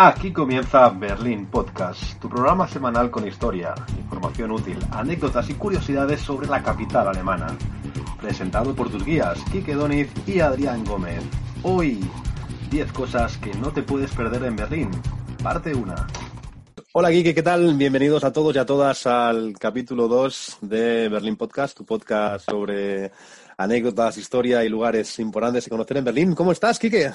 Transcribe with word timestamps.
Aquí 0.00 0.32
comienza 0.32 0.90
Berlín 0.90 1.46
Podcast, 1.46 2.20
tu 2.20 2.28
programa 2.28 2.68
semanal 2.68 3.10
con 3.10 3.26
historia, 3.26 3.74
información 3.98 4.52
útil, 4.52 4.78
anécdotas 4.92 5.50
y 5.50 5.54
curiosidades 5.54 6.20
sobre 6.20 6.46
la 6.46 6.62
capital 6.62 7.08
alemana. 7.08 7.48
Presentado 8.20 8.76
por 8.76 8.92
tus 8.92 9.04
guías, 9.04 9.40
Kike 9.50 9.74
Doniz 9.74 10.08
y 10.24 10.38
Adrián 10.38 10.84
Gómez. 10.84 11.24
Hoy, 11.64 11.98
10 12.70 12.92
cosas 12.92 13.38
que 13.38 13.52
no 13.54 13.72
te 13.72 13.82
puedes 13.82 14.12
perder 14.12 14.44
en 14.44 14.54
Berlín. 14.54 14.90
Parte 15.42 15.74
1. 15.74 15.92
Hola 16.92 17.10
Kike, 17.10 17.34
¿qué 17.34 17.42
tal? 17.42 17.74
Bienvenidos 17.74 18.22
a 18.22 18.32
todos 18.32 18.54
y 18.54 18.58
a 18.60 18.66
todas 18.66 19.04
al 19.04 19.54
capítulo 19.58 20.06
2 20.06 20.58
de 20.60 21.08
Berlín 21.08 21.34
Podcast, 21.34 21.76
tu 21.76 21.84
podcast 21.84 22.48
sobre 22.48 23.10
anécdotas, 23.56 24.16
historia 24.16 24.64
y 24.64 24.68
lugares 24.68 25.18
importantes 25.18 25.64
de 25.64 25.70
conocer 25.70 25.96
en 25.96 26.04
Berlín. 26.04 26.34
¿Cómo 26.36 26.52
estás, 26.52 26.78
Kike? 26.78 27.10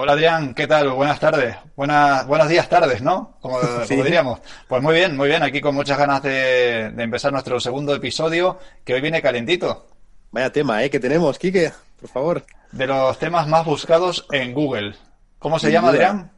Hola 0.00 0.12
Adrián, 0.12 0.54
¿qué 0.54 0.68
tal? 0.68 0.92
Buenas 0.92 1.18
tardes. 1.18 1.56
Buenas, 1.74 2.24
buenos 2.28 2.48
días, 2.48 2.68
tardes, 2.68 3.02
¿no? 3.02 3.36
Como, 3.40 3.58
diríamos. 3.88 4.38
Pues 4.68 4.80
muy 4.80 4.94
bien, 4.94 5.16
muy 5.16 5.26
bien. 5.26 5.42
Aquí 5.42 5.60
con 5.60 5.74
muchas 5.74 5.98
ganas 5.98 6.22
de, 6.22 6.84
empezar 6.84 7.32
nuestro 7.32 7.58
segundo 7.58 7.92
episodio, 7.96 8.60
que 8.84 8.94
hoy 8.94 9.00
viene 9.00 9.20
calentito. 9.20 9.88
Vaya 10.30 10.52
tema, 10.52 10.84
¿eh? 10.84 10.88
Que 10.88 11.00
tenemos, 11.00 11.36
Quique, 11.36 11.72
por 12.00 12.08
favor. 12.08 12.46
De 12.70 12.86
los 12.86 13.18
temas 13.18 13.48
más 13.48 13.66
buscados 13.66 14.24
en 14.30 14.54
Google. 14.54 14.94
¿Cómo 15.40 15.58
se 15.58 15.72
llama, 15.72 15.88
Adrián? 15.88 16.30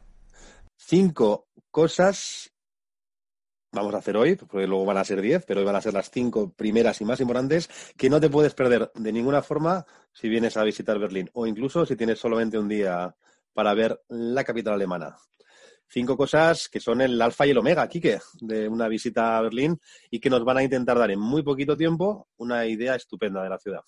Cinco 0.75 1.45
cosas 1.69 2.51
vamos 3.71 3.93
a 3.93 3.99
hacer 3.99 4.17
hoy, 4.17 4.37
porque 4.37 4.65
luego 4.65 4.85
van 4.85 4.97
a 4.97 5.05
ser 5.05 5.21
diez, 5.21 5.45
pero 5.45 5.59
hoy 5.59 5.67
van 5.67 5.75
a 5.75 5.81
ser 5.81 5.93
las 5.93 6.09
cinco 6.09 6.51
primeras 6.51 6.99
y 6.99 7.05
más 7.05 7.19
importantes 7.21 7.69
que 7.95 8.09
no 8.09 8.19
te 8.19 8.27
puedes 8.27 8.55
perder 8.55 8.91
de 8.95 9.13
ninguna 9.13 9.43
forma 9.43 9.85
si 10.11 10.29
vienes 10.29 10.57
a 10.57 10.63
visitar 10.63 10.97
Berlín 10.97 11.29
o 11.33 11.45
incluso 11.45 11.85
si 11.85 11.95
tienes 11.95 12.17
solamente 12.17 12.57
un 12.57 12.67
día 12.67 13.15
para 13.53 13.73
ver 13.73 14.01
la 14.09 14.43
capital 14.43 14.73
alemana. 14.73 15.15
Cinco 15.87 16.15
cosas 16.15 16.69
que 16.69 16.79
son 16.79 17.01
el 17.01 17.21
alfa 17.21 17.45
y 17.45 17.49
el 17.49 17.57
omega, 17.57 17.87
Quique, 17.89 18.19
de 18.39 18.67
una 18.69 18.87
visita 18.87 19.37
a 19.37 19.41
Berlín 19.41 19.79
y 20.09 20.19
que 20.19 20.29
nos 20.29 20.45
van 20.45 20.57
a 20.57 20.63
intentar 20.63 20.97
dar 20.97 21.11
en 21.11 21.19
muy 21.19 21.43
poquito 21.43 21.75
tiempo 21.75 22.29
una 22.37 22.65
idea 22.65 22.95
estupenda 22.95 23.43
de 23.43 23.49
la 23.49 23.59
ciudad. 23.59 23.81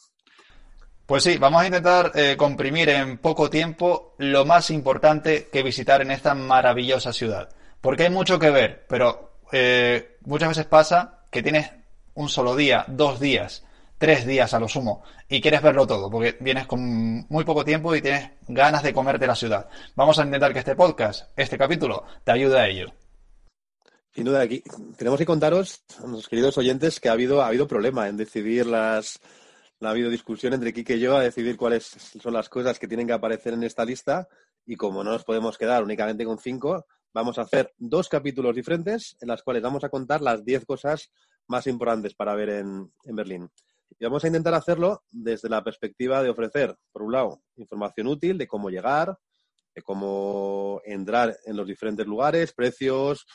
Pues 1.06 1.24
sí, 1.24 1.38
vamos 1.38 1.62
a 1.62 1.66
intentar 1.66 2.12
eh, 2.16 2.36
comprimir 2.38 2.90
en 2.90 3.18
poco 3.20 3.50
tiempo 3.50 4.16
lo 4.18 4.46
más 4.46 4.70
importante 4.70 5.50
que 5.52 5.64
visitar 5.64 6.02
en 6.02 6.12
esta 6.12 6.34
maravillosa 6.34 7.14
ciudad. 7.14 7.50
Porque 7.80 8.04
hay 8.04 8.10
mucho 8.10 8.40
que 8.40 8.50
ver, 8.50 8.86
pero 8.88 9.40
eh, 9.52 10.18
muchas 10.26 10.50
veces 10.50 10.66
pasa 10.66 11.26
que 11.30 11.44
tienes 11.44 11.72
un 12.14 12.30
solo 12.30 12.56
día, 12.56 12.86
dos 12.88 13.20
días, 13.20 13.66
tres 13.98 14.26
días 14.26 14.54
a 14.54 14.60
lo 14.60 14.68
sumo 14.68 15.04
y 15.30 15.42
quieres 15.42 15.62
verlo 15.62 15.88
todo, 15.88 16.10
porque 16.10 16.38
vienes 16.40 16.68
con 16.68 17.26
muy 17.30 17.44
poco 17.44 17.64
tiempo 17.64 17.96
y 17.96 18.02
tienes 18.02 18.32
ganas 18.48 18.84
de 18.84 18.94
comerte 18.94 19.28
la 19.28 19.36
ciudad. 19.36 19.70
Vamos 19.96 20.20
a 20.20 20.24
intentar 20.24 20.54
que 20.54 20.60
este 20.60 20.76
podcast, 20.76 21.30
este 21.38 21.58
capítulo, 21.58 22.04
te 22.24 22.32
ayude 22.32 22.60
a 22.60 22.68
ello. 22.68 22.94
Sin 24.14 24.26
duda, 24.26 24.42
aquí 24.42 24.62
tenemos 24.96 25.18
que 25.18 25.26
contaros, 25.26 25.84
a 25.98 26.02
nuestros 26.02 26.28
queridos 26.28 26.58
oyentes, 26.60 27.00
que 27.00 27.10
ha 27.10 27.14
habido, 27.14 27.42
ha 27.42 27.48
habido 27.48 27.68
problema 27.68 28.08
en 28.08 28.18
decidir 28.18 28.68
las. 28.68 29.20
Ha 29.82 29.90
habido 29.90 30.10
discusión 30.10 30.54
entre 30.54 30.72
Kike 30.72 30.96
y 30.96 31.00
yo 31.00 31.18
a 31.18 31.24
decidir 31.24 31.58
cuáles 31.58 31.84
son 32.22 32.34
las 32.34 32.48
cosas 32.48 32.80
que 32.80 32.88
tienen 32.88 33.08
que 33.08 33.14
aparecer 33.14 33.54
en 33.54 33.64
esta 33.64 33.84
lista. 33.84 34.30
Y 34.66 34.78
como 34.78 35.04
no 35.04 35.12
nos 35.12 35.26
podemos 35.26 35.58
quedar 35.58 35.84
únicamente 35.84 36.24
con 36.24 36.38
cinco, 36.38 36.86
vamos 37.12 37.38
a 37.38 37.42
hacer 37.42 37.74
dos 37.78 38.08
capítulos 38.08 38.56
diferentes 38.56 39.18
en 39.20 39.28
las 39.28 39.44
cuales 39.44 39.62
vamos 39.62 39.84
a 39.84 39.90
contar 39.90 40.22
las 40.22 40.46
diez 40.46 40.64
cosas 40.66 41.12
más 41.48 41.68
importantes 41.68 42.14
para 42.14 42.36
ver 42.36 42.50
en 42.50 42.92
Berlín. 43.04 43.50
Y 44.00 44.06
vamos 44.06 44.24
a 44.24 44.28
intentar 44.28 44.54
hacerlo 44.54 45.04
desde 45.12 45.50
la 45.50 45.64
perspectiva 45.64 46.24
de 46.24 46.30
ofrecer, 46.30 46.76
por 46.92 47.04
un 47.04 47.12
lado, 47.12 47.42
información 47.56 48.08
útil 48.08 48.38
de 48.38 48.48
cómo 48.48 48.70
llegar, 48.70 49.18
de 49.76 49.82
cómo 49.82 50.82
entrar 50.86 51.36
en 51.46 51.58
los 51.58 51.68
diferentes 51.68 52.06
lugares, 52.06 52.54
precios, 52.54 53.26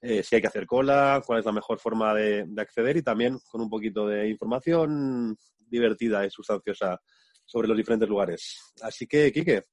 eh, 0.00 0.22
si 0.22 0.36
hay 0.36 0.40
que 0.40 0.46
hacer 0.46 0.66
cola, 0.66 1.22
cuál 1.26 1.40
es 1.40 1.44
la 1.44 1.52
mejor 1.52 1.78
forma 1.78 2.14
de, 2.14 2.46
acceder 2.56 2.96
y 2.96 3.02
también 3.02 3.38
con 3.50 3.60
un 3.60 3.68
poquito 3.68 4.06
de 4.06 4.28
información 4.28 5.36
divertida 5.58 6.24
y 6.24 6.30
sustanciosa 6.30 7.00
sobre 7.44 7.66
los 7.66 7.76
diferentes 7.76 8.08
lugares. 8.08 8.72
Así 8.82 9.06
que, 9.06 9.32
Quique, 9.32 9.64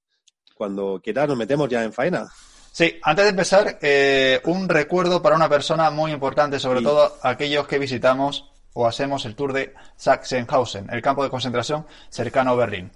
cuando 0.56 1.00
quieras 1.04 1.28
nos 1.28 1.38
metemos 1.38 1.70
ya 1.70 1.84
en 1.84 1.94
faena. 1.94 2.28
Sí, 2.72 3.00
antes 3.04 3.26
de 3.26 3.30
empezar, 3.30 3.80
eh, 3.82 4.42
un 4.46 4.68
recuerdo 4.68 5.22
para 5.22 5.36
una 5.36 5.48
persona 5.48 5.90
muy 5.92 6.12
importante, 6.12 6.60
sobre 6.60 6.82
todo 6.82 7.18
aquellos 7.22 7.68
que 7.68 7.80
visitamos 7.80 8.52
o 8.76 8.86
hacemos 8.86 9.26
el 9.26 9.36
tour 9.36 9.54
de 9.54 9.74
Sachsenhausen, 9.96 10.88
el 10.92 11.02
campo 11.02 11.24
de 11.24 11.30
concentración 11.30 11.86
cercano 12.10 12.52
a 12.52 12.56
Berlín. 12.56 12.92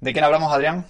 ¿De 0.00 0.12
quién 0.12 0.24
hablamos, 0.24 0.52
Adrián? 0.52 0.86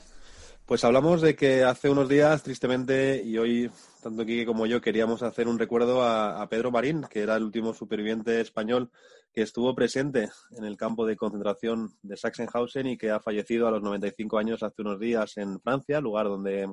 Pues 0.66 0.82
hablamos 0.82 1.22
de 1.22 1.36
que 1.36 1.62
hace 1.62 1.88
unos 1.88 2.08
días, 2.08 2.42
tristemente, 2.42 3.22
y 3.24 3.38
hoy 3.38 3.70
tanto 4.02 4.26
Kike 4.26 4.44
como 4.44 4.66
yo 4.66 4.80
queríamos 4.80 5.22
hacer 5.22 5.46
un 5.46 5.58
recuerdo 5.58 6.02
a, 6.02 6.46
Pedro 6.48 6.72
Marín, 6.72 7.06
que 7.08 7.20
era 7.20 7.36
el 7.36 7.44
último 7.44 7.72
superviviente 7.74 8.40
español 8.40 8.90
que 9.32 9.42
estuvo 9.42 9.74
presente 9.74 10.30
en 10.50 10.64
el 10.64 10.76
campo 10.76 11.06
de 11.06 11.16
concentración 11.16 11.94
de 12.02 12.16
Sachsenhausen 12.16 12.86
y 12.88 12.98
que 12.98 13.10
ha 13.10 13.20
fallecido 13.20 13.68
a 13.68 13.70
los 13.70 13.82
95 13.82 14.36
años 14.36 14.62
hace 14.62 14.82
unos 14.82 14.98
días 14.98 15.36
en 15.36 15.60
Francia, 15.60 16.00
lugar 16.00 16.26
donde, 16.26 16.72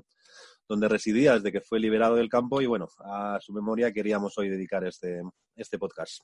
donde 0.67 0.89
residía 0.89 1.35
desde 1.35 1.51
que 1.51 1.61
fue 1.61 1.79
liberado 1.79 2.15
del 2.15 2.27
campo. 2.27 2.59
Y 2.59 2.65
bueno, 2.65 2.87
a 2.99 3.37
su 3.39 3.53
memoria 3.53 3.93
queríamos 3.93 4.37
hoy 4.37 4.49
dedicar 4.49 4.83
este, 4.83 5.21
este 5.61 5.77
podcast. 5.77 6.23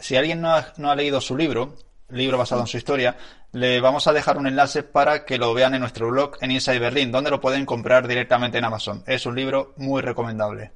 Si 0.00 0.16
alguien 0.16 0.40
no 0.40 0.50
ha, 0.52 0.96
leído 0.96 1.20
su 1.20 1.36
libro, 1.36 1.76
libro 2.08 2.38
basado 2.38 2.62
en 2.62 2.66
su 2.66 2.76
historia, 2.76 3.16
le 3.52 3.80
vamos 3.80 4.06
a 4.06 4.12
dejar 4.12 4.38
un 4.38 4.46
enlace 4.46 4.82
para 4.82 5.24
que 5.24 5.38
lo 5.38 5.54
vean 5.54 5.74
en 5.74 5.80
nuestro 5.80 6.10
blog 6.10 6.36
en 6.40 6.50
Inside 6.50 6.78
Berlin, 6.78 7.12
donde 7.12 7.30
lo 7.30 7.40
pueden 7.40 7.64
comprar 7.66 8.08
directamente 8.08 8.58
en 8.58 8.64
Amazon. 8.64 9.02
Es 9.06 9.26
un 9.26 9.36
libro 9.36 9.74
muy 9.76 10.02
recomendable. 10.02 10.72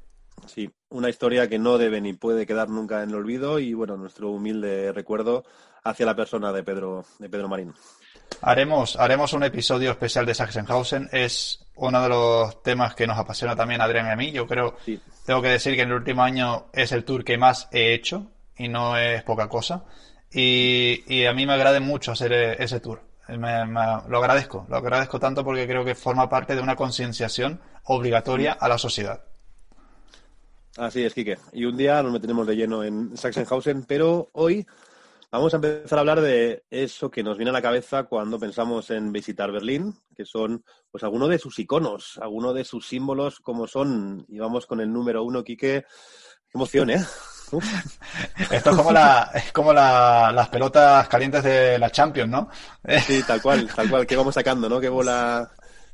Sí, 0.47 0.71
una 0.91 1.09
historia 1.09 1.48
que 1.48 1.59
no 1.59 1.78
debe 1.78 2.00
ni 2.00 2.12
puede 2.12 2.47
quedar 2.47 2.69
nunca 2.69 3.03
en 3.03 3.10
el 3.10 3.16
olvido 3.16 3.59
y 3.59 3.75
bueno, 3.75 3.97
nuestro 3.97 4.31
humilde 4.31 4.93
recuerdo 4.93 5.44
hacia 5.84 6.06
la 6.06 6.16
persona 6.16 6.53
de 6.53 6.62
Pedro, 6.62 7.04
de 7.19 7.28
Pedro 7.28 7.48
Marín. 7.48 7.75
Haremos, 8.41 8.97
haremos 8.97 9.33
un 9.33 9.43
episodio 9.43 9.91
especial 9.91 10.25
de 10.27 10.34
Sachsenhausen. 10.34 11.09
Es 11.12 11.65
uno 11.75 12.03
de 12.03 12.09
los 12.09 12.62
temas 12.62 12.94
que 12.94 13.06
nos 13.06 13.19
apasiona 13.19 13.56
también 13.56 13.81
a 13.81 13.84
Adrián 13.84 14.06
y 14.06 14.11
a 14.11 14.16
mí. 14.16 14.33
Yo 14.33 14.47
creo, 14.47 14.77
tengo 15.27 15.43
que 15.43 15.49
decir 15.49 15.75
que 15.75 15.83
en 15.83 15.89
el 15.89 15.97
último 15.97 16.22
año 16.22 16.66
es 16.72 16.93
el 16.93 17.05
tour 17.05 17.25
que 17.25 17.39
más 17.39 17.69
he 17.72 17.94
hecho 17.94 18.27
y 18.56 18.69
no 18.69 18.97
es 18.97 19.22
poca 19.22 19.49
cosa. 19.49 19.84
Y, 20.31 21.25
a 21.25 21.33
mí 21.33 21.47
me 21.47 21.55
agrade 21.55 21.81
mucho 21.81 22.12
hacer 22.12 22.33
e, 22.33 22.62
ese 22.62 22.81
tour. 22.81 23.00
lo 23.28 24.19
agradezco, 24.19 24.66
lo 24.69 24.77
agradezco 24.77 25.19
tanto 25.19 25.45
porque 25.45 25.66
creo 25.66 25.84
que 25.84 25.95
forma 25.95 26.28
parte 26.28 26.55
de 26.55 26.60
una 26.60 26.77
concienciación 26.77 27.60
obligatoria 27.84 28.53
a 28.53 28.69
la 28.69 28.78
sociedad. 28.78 29.25
Así 30.77 31.03
es, 31.03 31.12
Quique. 31.12 31.39
Y 31.53 31.65
un 31.65 31.77
día 31.77 32.03
nos 32.03 32.12
meteremos 32.12 32.47
de 32.47 32.55
lleno 32.55 32.84
en 32.84 33.16
Sachsenhausen, 33.16 33.84
pero 33.84 34.31
hoy 34.33 34.65
vamos 35.31 35.53
a 35.53 35.56
empezar 35.56 35.99
a 35.99 36.00
hablar 36.00 36.21
de 36.21 36.65
eso 36.71 37.11
que 37.11 37.22
nos 37.22 37.37
viene 37.37 37.50
a 37.50 37.53
la 37.53 37.62
cabeza 37.62 38.05
cuando 38.05 38.39
pensamos 38.39 38.91
en 38.91 39.12
visitar 39.12 39.53
Berlín, 39.53 39.94
que 40.16 40.25
son 40.25 40.65
pues 40.91 41.05
algunos 41.05 41.28
de 41.28 41.39
sus 41.39 41.59
iconos, 41.59 42.19
algunos 42.21 42.55
de 42.55 42.65
sus 42.65 42.87
símbolos 42.87 43.41
como 43.41 43.66
son, 43.66 44.25
y 44.28 44.39
vamos 44.39 44.66
con 44.66 44.81
el 44.81 44.93
número 44.93 45.22
uno, 45.22 45.44
Quique. 45.44 45.84
Qué 46.50 46.56
emoción, 46.56 46.89
¿eh? 46.91 47.05
Esto 48.50 48.71
es 48.71 48.77
como, 48.77 48.91
la, 48.91 49.31
es 49.34 49.53
como 49.53 49.72
las 49.72 50.49
pelotas 50.49 51.09
calientes 51.09 51.43
de 51.43 51.78
la 51.78 51.91
Champions, 51.91 52.31
¿no? 52.31 52.49
Sí, 53.06 53.22
tal 53.27 53.43
cual, 53.43 53.69
tal 53.75 53.89
cual. 53.91 54.06
¿Qué 54.06 54.16
vamos 54.16 54.34
sacando, 54.34 54.69
no? 54.69 54.81
¿Qué 54.81 54.89
bola, 54.89 55.50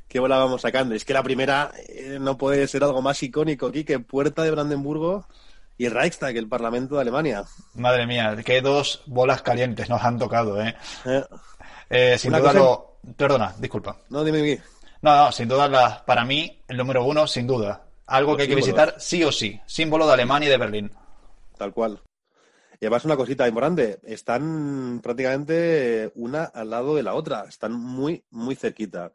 qué 0.07 0.19
bola 0.19 0.37
vamos 0.37 0.61
sacando? 0.61 0.95
Es 0.95 1.03
que 1.03 1.13
la 1.13 1.23
primera 1.23 1.71
eh, 1.89 2.17
no 2.21 2.37
puede 2.37 2.67
ser 2.67 2.83
algo 2.83 3.01
más 3.01 3.21
icónico 3.21 3.67
aquí 3.67 3.83
que 3.83 3.99
Puerta 3.99 4.43
de 4.43 4.51
Brandenburgo 4.51 5.27
y 5.77 5.89
Reichstag, 5.89 6.35
el 6.37 6.47
Parlamento 6.47 6.95
de 6.95 7.01
Alemania. 7.01 7.43
Madre 7.73 8.07
mía, 8.07 8.35
qué 8.45 8.61
dos 8.61 9.03
bolas 9.05 9.41
calientes 9.41 9.89
nos 9.89 10.01
han 10.03 10.17
tocado, 10.17 10.61
¿eh? 10.61 10.75
eh, 11.05 11.23
eh 11.89 12.17
sin 12.17 12.31
duda 12.31 12.53
lo... 12.53 12.97
Perdona, 13.15 13.53
disculpa. 13.59 13.97
No, 14.09 14.23
dime, 14.23 14.39
dime. 14.39 14.61
No, 15.01 15.15
no, 15.15 15.31
sin 15.31 15.47
duda, 15.47 16.03
para 16.05 16.25
mí, 16.25 16.59
el 16.67 16.77
número 16.77 17.03
uno, 17.05 17.27
sin 17.27 17.45
duda. 17.45 17.83
Algo 18.07 18.35
que 18.35 18.43
hay 18.43 18.49
que 18.49 18.55
visitar 18.55 18.95
sí 18.97 19.23
o 19.23 19.31
sí. 19.31 19.59
Símbolo 19.65 20.07
de 20.07 20.13
Alemania 20.13 20.47
y 20.47 20.51
de 20.51 20.57
Berlín 20.57 20.91
tal 21.55 21.73
cual. 21.73 22.01
Y 22.79 22.85
además 22.85 23.05
una 23.05 23.15
cosita 23.15 23.47
importante, 23.47 23.99
están 24.03 24.99
prácticamente 25.01 26.11
una 26.15 26.43
al 26.43 26.69
lado 26.69 26.95
de 26.95 27.03
la 27.03 27.13
otra, 27.13 27.45
están 27.47 27.73
muy, 27.73 28.23
muy 28.31 28.55
cerquita. 28.55 29.11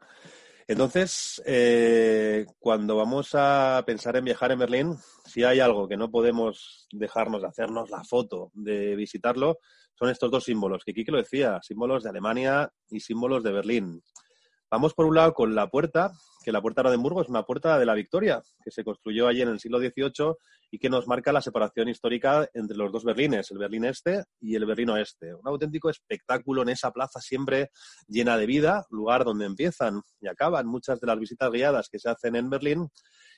Entonces, 0.67 1.41
eh, 1.45 2.45
cuando 2.59 2.95
vamos 2.95 3.31
a 3.33 3.83
pensar 3.85 4.15
en 4.15 4.25
viajar 4.25 4.51
en 4.51 4.59
Berlín, 4.59 4.95
si 5.25 5.43
hay 5.43 5.59
algo 5.59 5.87
que 5.87 5.97
no 5.97 6.11
podemos 6.11 6.87
dejarnos 6.91 7.41
de 7.41 7.47
hacernos 7.47 7.89
la 7.89 8.03
foto, 8.03 8.51
de 8.53 8.95
visitarlo, 8.95 9.59
son 9.97 10.09
estos 10.09 10.31
dos 10.31 10.45
símbolos, 10.45 10.83
que 10.83 10.93
Kike 10.93 11.11
lo 11.11 11.17
decía, 11.17 11.59
símbolos 11.61 12.03
de 12.03 12.09
Alemania 12.09 12.71
y 12.89 12.99
símbolos 12.99 13.43
de 13.43 13.51
Berlín. 13.51 14.03
Vamos 14.71 14.93
por 14.93 15.05
un 15.05 15.15
lado 15.15 15.33
con 15.33 15.53
la 15.53 15.67
puerta, 15.67 16.13
que 16.45 16.53
la 16.53 16.61
puerta 16.61 16.79
de 16.79 16.83
Brandenburgo 16.83 17.21
es 17.21 17.27
una 17.27 17.43
puerta 17.43 17.77
de 17.77 17.85
la 17.85 17.93
Victoria, 17.93 18.41
que 18.63 18.71
se 18.71 18.85
construyó 18.85 19.27
allí 19.27 19.41
en 19.41 19.49
el 19.49 19.59
siglo 19.59 19.79
XVIII 19.79 20.35
y 20.71 20.79
que 20.79 20.89
nos 20.89 21.07
marca 21.07 21.33
la 21.33 21.41
separación 21.41 21.89
histórica 21.89 22.47
entre 22.53 22.77
los 22.77 22.89
dos 22.89 23.03
Berlines, 23.03 23.51
el 23.51 23.57
Berlín 23.57 23.83
Este 23.83 24.23
y 24.39 24.55
el 24.55 24.65
Berlín 24.65 24.91
Oeste. 24.91 25.35
Un 25.35 25.45
auténtico 25.45 25.89
espectáculo 25.89 26.61
en 26.61 26.69
esa 26.69 26.89
plaza 26.91 27.19
siempre 27.19 27.71
llena 28.07 28.37
de 28.37 28.45
vida, 28.45 28.85
lugar 28.91 29.25
donde 29.25 29.45
empiezan 29.45 30.03
y 30.21 30.29
acaban 30.29 30.67
muchas 30.67 31.01
de 31.01 31.07
las 31.07 31.19
visitas 31.19 31.51
guiadas 31.51 31.89
que 31.89 31.99
se 31.99 32.09
hacen 32.09 32.37
en 32.37 32.49
Berlín 32.49 32.87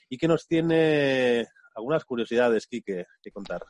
y 0.08 0.18
que 0.18 0.28
nos 0.28 0.46
tiene 0.46 1.48
algunas 1.74 2.04
curiosidades, 2.04 2.68
Quique, 2.68 3.06
que 3.20 3.30
contar. 3.32 3.64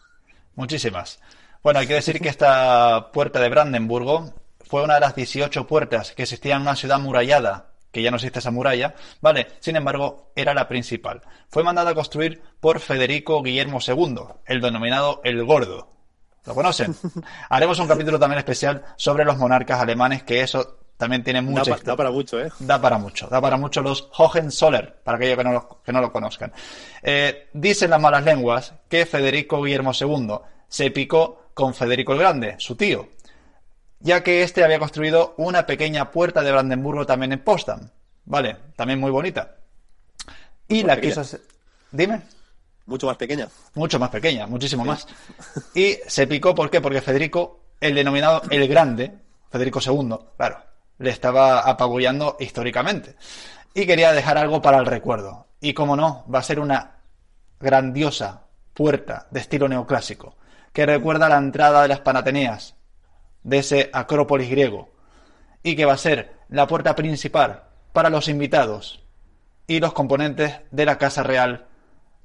Muchísimas. 0.55 1.19
Bueno, 1.63 1.81
hay 1.81 1.87
que 1.87 1.95
decir 1.95 2.21
que 2.21 2.29
esta 2.29 3.11
puerta 3.11 3.41
de 3.41 3.49
Brandenburgo 3.49 4.35
fue 4.69 4.83
una 4.83 4.95
de 4.95 5.01
las 5.01 5.15
18 5.15 5.67
puertas 5.67 6.13
que 6.13 6.23
existían 6.23 6.57
en 6.57 6.63
una 6.63 6.77
ciudad 6.77 6.99
murallada, 6.99 7.71
que 7.91 8.03
ya 8.03 8.11
no 8.11 8.17
existe 8.17 8.41
esa 8.41 8.51
muralla, 8.51 8.95
¿vale? 9.21 9.47
Sin 9.61 9.77
embargo, 9.77 10.33
era 10.35 10.53
la 10.53 10.69
principal. 10.69 11.23
Fue 11.49 11.63
mandada 11.63 11.93
a 11.93 11.95
construir 11.95 12.43
por 12.61 12.81
Federico 12.81 13.43
Guillermo 13.43 13.79
II, 13.87 14.17
el 14.47 14.61
denominado 14.61 15.21
El 15.25 15.45
Gordo. 15.45 15.89
¿Lo 16.45 16.55
conocen? 16.55 16.95
Haremos 17.49 17.79
un 17.79 17.89
capítulo 17.89 18.19
también 18.19 18.39
especial 18.39 18.85
sobre 18.97 19.25
los 19.25 19.39
monarcas 19.39 19.81
alemanes, 19.81 20.25
que 20.25 20.41
eso 20.41 20.79
también 20.97 21.23
tiene 21.25 21.41
mucho. 21.41 21.71
Da, 21.71 21.79
da, 21.83 21.97
para 21.97 22.11
mucho, 22.11 22.41
¿eh? 22.41 22.51
Da 22.59 22.81
para 22.81 22.99
mucho. 22.99 23.29
Da 23.29 23.41
para 23.41 23.57
mucho 23.57 23.81
los 23.83 24.09
Hohenzoller, 24.17 25.01
para 25.03 25.17
aquellos 25.17 25.39
que 25.39 25.45
no 25.45 25.53
lo, 25.53 25.83
que 25.83 25.93
no 25.93 26.01
lo 26.01 26.13
conozcan. 26.13 26.53
Eh, 27.03 27.49
dicen 27.53 27.91
las 27.91 28.01
malas 28.01 28.25
lenguas 28.25 28.75
que 28.89 29.07
Federico 29.07 29.63
Guillermo 29.63 29.93
II 29.99 30.39
se 30.69 30.91
picó 30.91 31.45
con 31.55 31.75
Federico 31.75 32.13
el 32.13 32.19
Grande, 32.19 32.57
su 32.59 32.77
tío, 32.77 33.09
ya 34.05 34.23
que 34.23 34.43
éste 34.43 34.63
había 34.63 34.79
construido 34.79 35.35
una 35.39 35.65
pequeña 35.65 36.11
puerta 36.11 36.43
de 36.43 36.53
Brandenburgo 36.53 37.07
también 37.07 37.33
en 37.33 37.43
Potsdam. 37.43 37.89
Vale, 38.27 38.57
también 38.77 39.01
muy 39.01 39.11
bonita. 39.11 39.57
Y 40.69 40.83
la 40.83 41.01
quiso 41.01 41.23
hacer... 41.23 41.41
Dime. 41.91 42.21
Mucho 42.85 43.07
más 43.07 43.17
pequeña. 43.17 43.49
Mucho 43.75 43.99
más 43.99 44.11
pequeña, 44.11 44.47
muchísimo 44.47 44.85
más. 44.85 45.07
Y 45.75 45.99
se 46.07 46.27
picó, 46.27 46.55
¿por 46.55 46.71
qué? 46.71 46.83
Porque 46.83 47.01
Federico, 47.01 47.61
el 47.81 47.95
denominado 47.95 48.43
el 48.51 48.69
Grande, 48.69 49.11
Federico 49.51 49.81
II, 49.81 50.17
claro, 50.37 50.59
le 50.99 51.11
estaba 51.11 51.61
apabullando 51.61 52.37
históricamente. 52.39 53.17
Y 53.73 53.87
quería 53.87 54.13
dejar 54.13 54.37
algo 54.37 54.61
para 54.61 54.79
el 54.79 54.87
recuerdo. 54.87 55.47
Y 55.63 55.73
como 55.73 55.97
no, 55.97 56.27
va 56.33 56.41
a 56.41 56.43
ser 56.43 56.61
una 56.61 56.99
grandiosa 57.59 58.43
puerta 58.75 59.29
de 59.31 59.41
estilo 59.41 59.67
neoclásico, 59.67 60.37
que 60.75 60.85
recuerda 60.85 61.31
la 61.31 61.39
entrada 61.39 61.81
de 61.81 61.89
las 61.89 62.01
Panateneas, 62.01 62.75
de 63.45 63.59
ese 63.59 63.91
Acrópolis 63.93 64.51
griego, 64.51 64.91
y 65.63 65.77
que 65.77 65.85
va 65.85 65.93
a 65.93 65.99
ser 65.99 66.33
la 66.49 66.67
puerta 66.67 66.97
principal 66.97 67.63
para 67.93 68.11
los 68.11 68.29
invitados 68.29 69.03
y 69.67 69.81
los 69.81 69.93
componentes 69.93 70.61
de 70.71 70.85
la 70.85 70.99
Casa 70.99 71.23
Real 71.23 71.67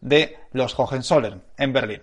de 0.01 0.37
los 0.51 0.77
Hohenzollern 0.77 1.43
en 1.57 1.73
Berlín. 1.73 2.01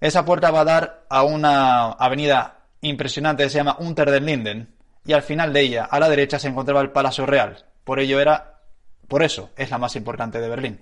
Esa 0.00 0.24
puerta 0.24 0.50
va 0.50 0.60
a 0.60 0.64
dar 0.64 1.06
a 1.08 1.22
una 1.22 1.92
avenida 1.92 2.58
impresionante 2.80 3.42
que 3.42 3.50
se 3.50 3.58
llama 3.58 3.76
Unter 3.78 4.10
den 4.10 4.26
Linden 4.26 4.74
y 5.04 5.12
al 5.12 5.22
final 5.22 5.52
de 5.52 5.60
ella, 5.60 5.84
a 5.84 5.98
la 5.98 6.08
derecha, 6.08 6.38
se 6.38 6.48
encontraba 6.48 6.80
el 6.80 6.90
Palacio 6.90 7.26
Real. 7.26 7.64
Por 7.84 8.00
ello 8.00 8.20
era, 8.20 8.60
por 9.08 9.22
eso, 9.22 9.50
es 9.56 9.70
la 9.70 9.78
más 9.78 9.96
importante 9.96 10.40
de 10.40 10.48
Berlín. 10.48 10.80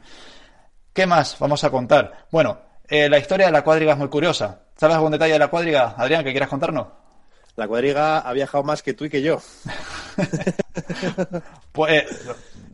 ¿Qué 0.92 1.06
más 1.06 1.38
vamos 1.38 1.62
a 1.64 1.70
contar? 1.70 2.26
Bueno, 2.30 2.58
eh, 2.88 3.08
la 3.08 3.18
historia 3.18 3.46
de 3.46 3.52
la 3.52 3.62
cuadriga 3.62 3.92
es 3.92 3.98
muy 3.98 4.08
curiosa. 4.08 4.62
¿Sabes 4.76 4.96
algún 4.96 5.12
detalle 5.12 5.34
de 5.34 5.38
la 5.38 5.48
cuadriga, 5.48 5.94
Adrián, 5.96 6.24
que 6.24 6.32
quieras 6.32 6.48
contarnos? 6.48 6.88
La 7.58 7.66
cuadriga 7.66 8.20
ha 8.20 8.32
viajado 8.32 8.62
más 8.62 8.84
que 8.84 8.94
tú 8.94 9.04
y 9.06 9.10
que 9.10 9.20
yo. 9.20 9.42
pues 11.72 12.04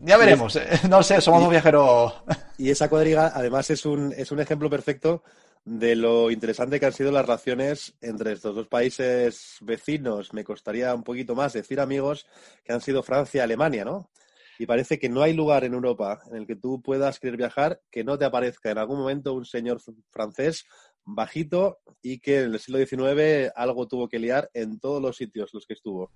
ya 0.02 0.19
veremos. 0.19 0.56
¿eh? 0.56 0.69
No 0.90 1.02
sé, 1.02 1.22
somos 1.22 1.40
dos 1.40 1.48
viajeros. 1.48 2.12
y 2.58 2.69
esa 2.69 2.90
cuadriga, 2.90 3.32
además, 3.34 3.70
es 3.70 3.86
un, 3.86 4.12
es 4.14 4.31
un 4.31 4.40
ejemplo 4.40 4.69
perfecto 4.69 5.22
de 5.64 5.96
lo 5.96 6.31
interesante 6.31 6.78
que 6.78 6.84
han 6.84 6.92
sido 6.92 7.10
las 7.10 7.25
relaciones 7.25 7.94
entre 8.02 8.32
estos 8.32 8.54
dos 8.54 8.69
países 8.69 9.56
vecinos. 9.62 10.34
Me 10.34 10.44
costaría 10.44 10.94
un 10.94 11.02
poquito 11.02 11.34
más 11.34 11.54
decir, 11.54 11.81
amigos, 11.81 12.26
que 12.62 12.75
han 12.75 12.82
sido 12.82 13.02
Francia 13.02 13.38
y 13.38 13.40
Alemania, 13.44 13.86
¿no? 13.86 14.10
Y 14.58 14.66
parece 14.66 14.98
que 14.98 15.08
no 15.08 15.22
hay 15.22 15.32
lugar 15.32 15.64
en 15.64 15.72
Europa 15.72 16.20
en 16.31 16.36
el 16.36 16.46
que 16.46 16.56
tú 16.56 16.82
puedas 16.82 17.19
querer 17.19 17.38
viajar 17.38 17.81
que 17.90 18.04
no 18.04 18.19
te 18.19 18.26
aparezca 18.26 18.70
en 18.70 18.76
algún 18.76 18.98
momento 18.98 19.32
un 19.32 19.46
señor 19.46 19.81
francés 20.10 20.66
bajito 21.04 21.78
y 22.02 22.18
que 22.18 22.42
en 22.42 22.54
el 22.54 22.60
siglo 22.60 22.78
XIX 22.78 23.52
algo 23.54 23.86
tuvo 23.86 24.08
que 24.08 24.18
liar 24.18 24.50
en 24.54 24.78
todos 24.78 25.00
los 25.00 25.16
sitios 25.16 25.52
los 25.52 25.66
que 25.66 25.74
estuvo. 25.74 26.10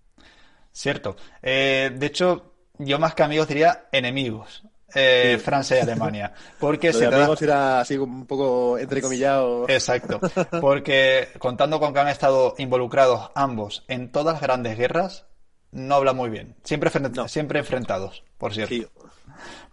Cierto. 0.72 1.16
Eh, 1.42 1.90
de 1.94 2.06
hecho, 2.06 2.54
yo 2.78 2.98
más 2.98 3.14
que 3.14 3.22
amigos 3.22 3.48
diría 3.48 3.88
enemigos. 3.92 4.62
Eh, 4.94 5.38
Francia 5.42 5.78
y 5.78 5.80
Alemania. 5.80 6.32
Porque 6.60 6.92
se 6.92 7.06
amigos 7.06 7.42
era 7.42 7.80
así 7.80 7.96
un 7.96 8.26
poco 8.26 8.78
entrecomillado. 8.78 9.68
Exacto. 9.68 10.20
Porque 10.60 11.28
contando 11.38 11.78
con 11.80 11.92
que 11.92 12.00
han 12.00 12.08
estado 12.08 12.54
involucrados 12.58 13.30
ambos 13.34 13.84
en 13.88 14.10
todas 14.10 14.34
las 14.34 14.42
grandes 14.42 14.78
guerras, 14.78 15.26
no 15.72 15.96
habla 15.96 16.12
muy 16.12 16.30
bien. 16.30 16.56
Siempre, 16.64 16.90
siempre 17.28 17.58
enfrentados, 17.58 18.24
por 18.38 18.54
cierto. 18.54 18.90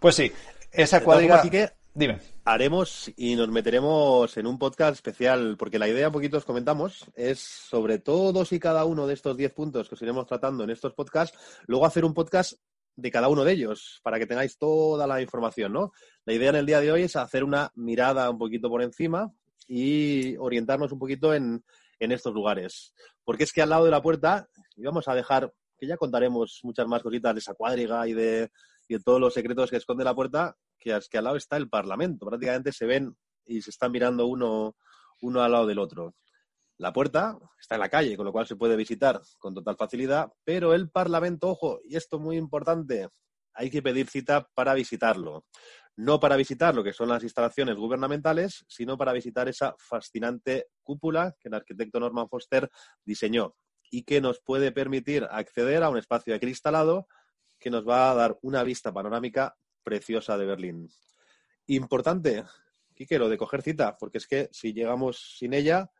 Pues 0.00 0.14
sí, 0.14 0.32
esa 0.72 1.02
cuadriga... 1.02 1.42
Dime. 1.96 2.18
Haremos 2.44 3.10
y 3.16 3.36
nos 3.36 3.48
meteremos 3.48 4.36
en 4.36 4.46
un 4.46 4.58
podcast 4.58 4.96
especial, 4.96 5.56
porque 5.58 5.78
la 5.78 5.88
idea, 5.88 6.08
un 6.08 6.12
poquito 6.12 6.36
os 6.36 6.44
comentamos, 6.44 7.06
es 7.14 7.38
sobre 7.38 7.98
todos 7.98 8.52
y 8.52 8.60
cada 8.60 8.84
uno 8.84 9.06
de 9.06 9.14
estos 9.14 9.34
10 9.34 9.54
puntos 9.54 9.88
que 9.88 9.94
os 9.94 10.02
iremos 10.02 10.26
tratando 10.26 10.62
en 10.62 10.68
estos 10.68 10.92
podcasts, 10.92 11.38
luego 11.66 11.86
hacer 11.86 12.04
un 12.04 12.12
podcast 12.12 12.60
de 12.96 13.10
cada 13.10 13.28
uno 13.28 13.44
de 13.44 13.52
ellos, 13.52 14.00
para 14.02 14.18
que 14.18 14.26
tengáis 14.26 14.58
toda 14.58 15.06
la 15.06 15.22
información, 15.22 15.72
¿no? 15.72 15.92
La 16.26 16.34
idea 16.34 16.50
en 16.50 16.56
el 16.56 16.66
día 16.66 16.82
de 16.82 16.92
hoy 16.92 17.04
es 17.04 17.16
hacer 17.16 17.42
una 17.42 17.72
mirada 17.76 18.28
un 18.28 18.36
poquito 18.36 18.68
por 18.68 18.82
encima 18.82 19.32
y 19.66 20.36
orientarnos 20.36 20.92
un 20.92 20.98
poquito 20.98 21.32
en, 21.32 21.64
estos 21.98 22.34
lugares. 22.34 22.92
Porque 23.24 23.44
es 23.44 23.54
que 23.54 23.62
al 23.62 23.70
lado 23.70 23.86
de 23.86 23.90
la 23.90 24.02
puerta, 24.02 24.50
y 24.76 24.82
vamos 24.82 25.08
a 25.08 25.14
dejar, 25.14 25.50
que 25.78 25.86
ya 25.86 25.96
contaremos 25.96 26.60
muchas 26.62 26.86
más 26.86 27.02
cositas 27.02 27.34
de 27.34 27.38
esa 27.38 27.54
cuadriga 27.54 28.06
y 28.06 28.12
de, 28.12 28.50
y 28.86 28.96
de 28.96 29.00
todos 29.00 29.18
los 29.18 29.32
secretos 29.32 29.70
que 29.70 29.78
esconde 29.78 30.04
la 30.04 30.14
puerta, 30.14 30.58
que, 30.78 30.98
que 31.10 31.18
al 31.18 31.24
lado 31.24 31.36
está 31.36 31.56
el 31.56 31.68
Parlamento. 31.68 32.26
Prácticamente 32.26 32.72
se 32.72 32.86
ven 32.86 33.16
y 33.44 33.62
se 33.62 33.70
están 33.70 33.92
mirando 33.92 34.26
uno, 34.26 34.76
uno 35.22 35.42
al 35.42 35.52
lado 35.52 35.66
del 35.66 35.78
otro. 35.78 36.14
La 36.78 36.92
puerta 36.92 37.38
está 37.58 37.76
en 37.76 37.80
la 37.80 37.88
calle, 37.88 38.16
con 38.16 38.26
lo 38.26 38.32
cual 38.32 38.46
se 38.46 38.56
puede 38.56 38.76
visitar 38.76 39.20
con 39.38 39.54
total 39.54 39.76
facilidad, 39.76 40.30
pero 40.44 40.74
el 40.74 40.90
Parlamento, 40.90 41.48
ojo, 41.48 41.80
y 41.84 41.96
esto 41.96 42.16
es 42.16 42.22
muy 42.22 42.36
importante, 42.36 43.08
hay 43.54 43.70
que 43.70 43.82
pedir 43.82 44.08
cita 44.08 44.48
para 44.54 44.74
visitarlo. 44.74 45.46
No 45.96 46.20
para 46.20 46.36
visitar 46.36 46.74
lo 46.74 46.84
que 46.84 46.92
son 46.92 47.08
las 47.08 47.22
instalaciones 47.22 47.76
gubernamentales, 47.76 48.66
sino 48.68 48.98
para 48.98 49.14
visitar 49.14 49.48
esa 49.48 49.74
fascinante 49.78 50.66
cúpula 50.82 51.34
que 51.40 51.48
el 51.48 51.54
arquitecto 51.54 51.98
Norman 51.98 52.28
Foster 52.28 52.70
diseñó 53.02 53.54
y 53.90 54.02
que 54.02 54.20
nos 54.20 54.40
puede 54.40 54.72
permitir 54.72 55.26
acceder 55.30 55.82
a 55.82 55.88
un 55.88 55.96
espacio 55.96 56.34
acristalado 56.34 57.08
que 57.58 57.70
nos 57.70 57.88
va 57.88 58.10
a 58.10 58.14
dar 58.14 58.38
una 58.42 58.62
vista 58.62 58.92
panorámica 58.92 59.56
preciosa 59.86 60.36
de 60.36 60.46
Berlín. 60.46 60.90
Importante, 61.68 62.42
Quique, 62.92 63.20
lo 63.20 63.28
de 63.28 63.38
coger 63.38 63.62
cita, 63.62 63.96
porque 63.96 64.18
es 64.18 64.26
que 64.26 64.48
si 64.50 64.72
llegamos 64.72 65.36
sin 65.38 65.54
ella 65.54 65.92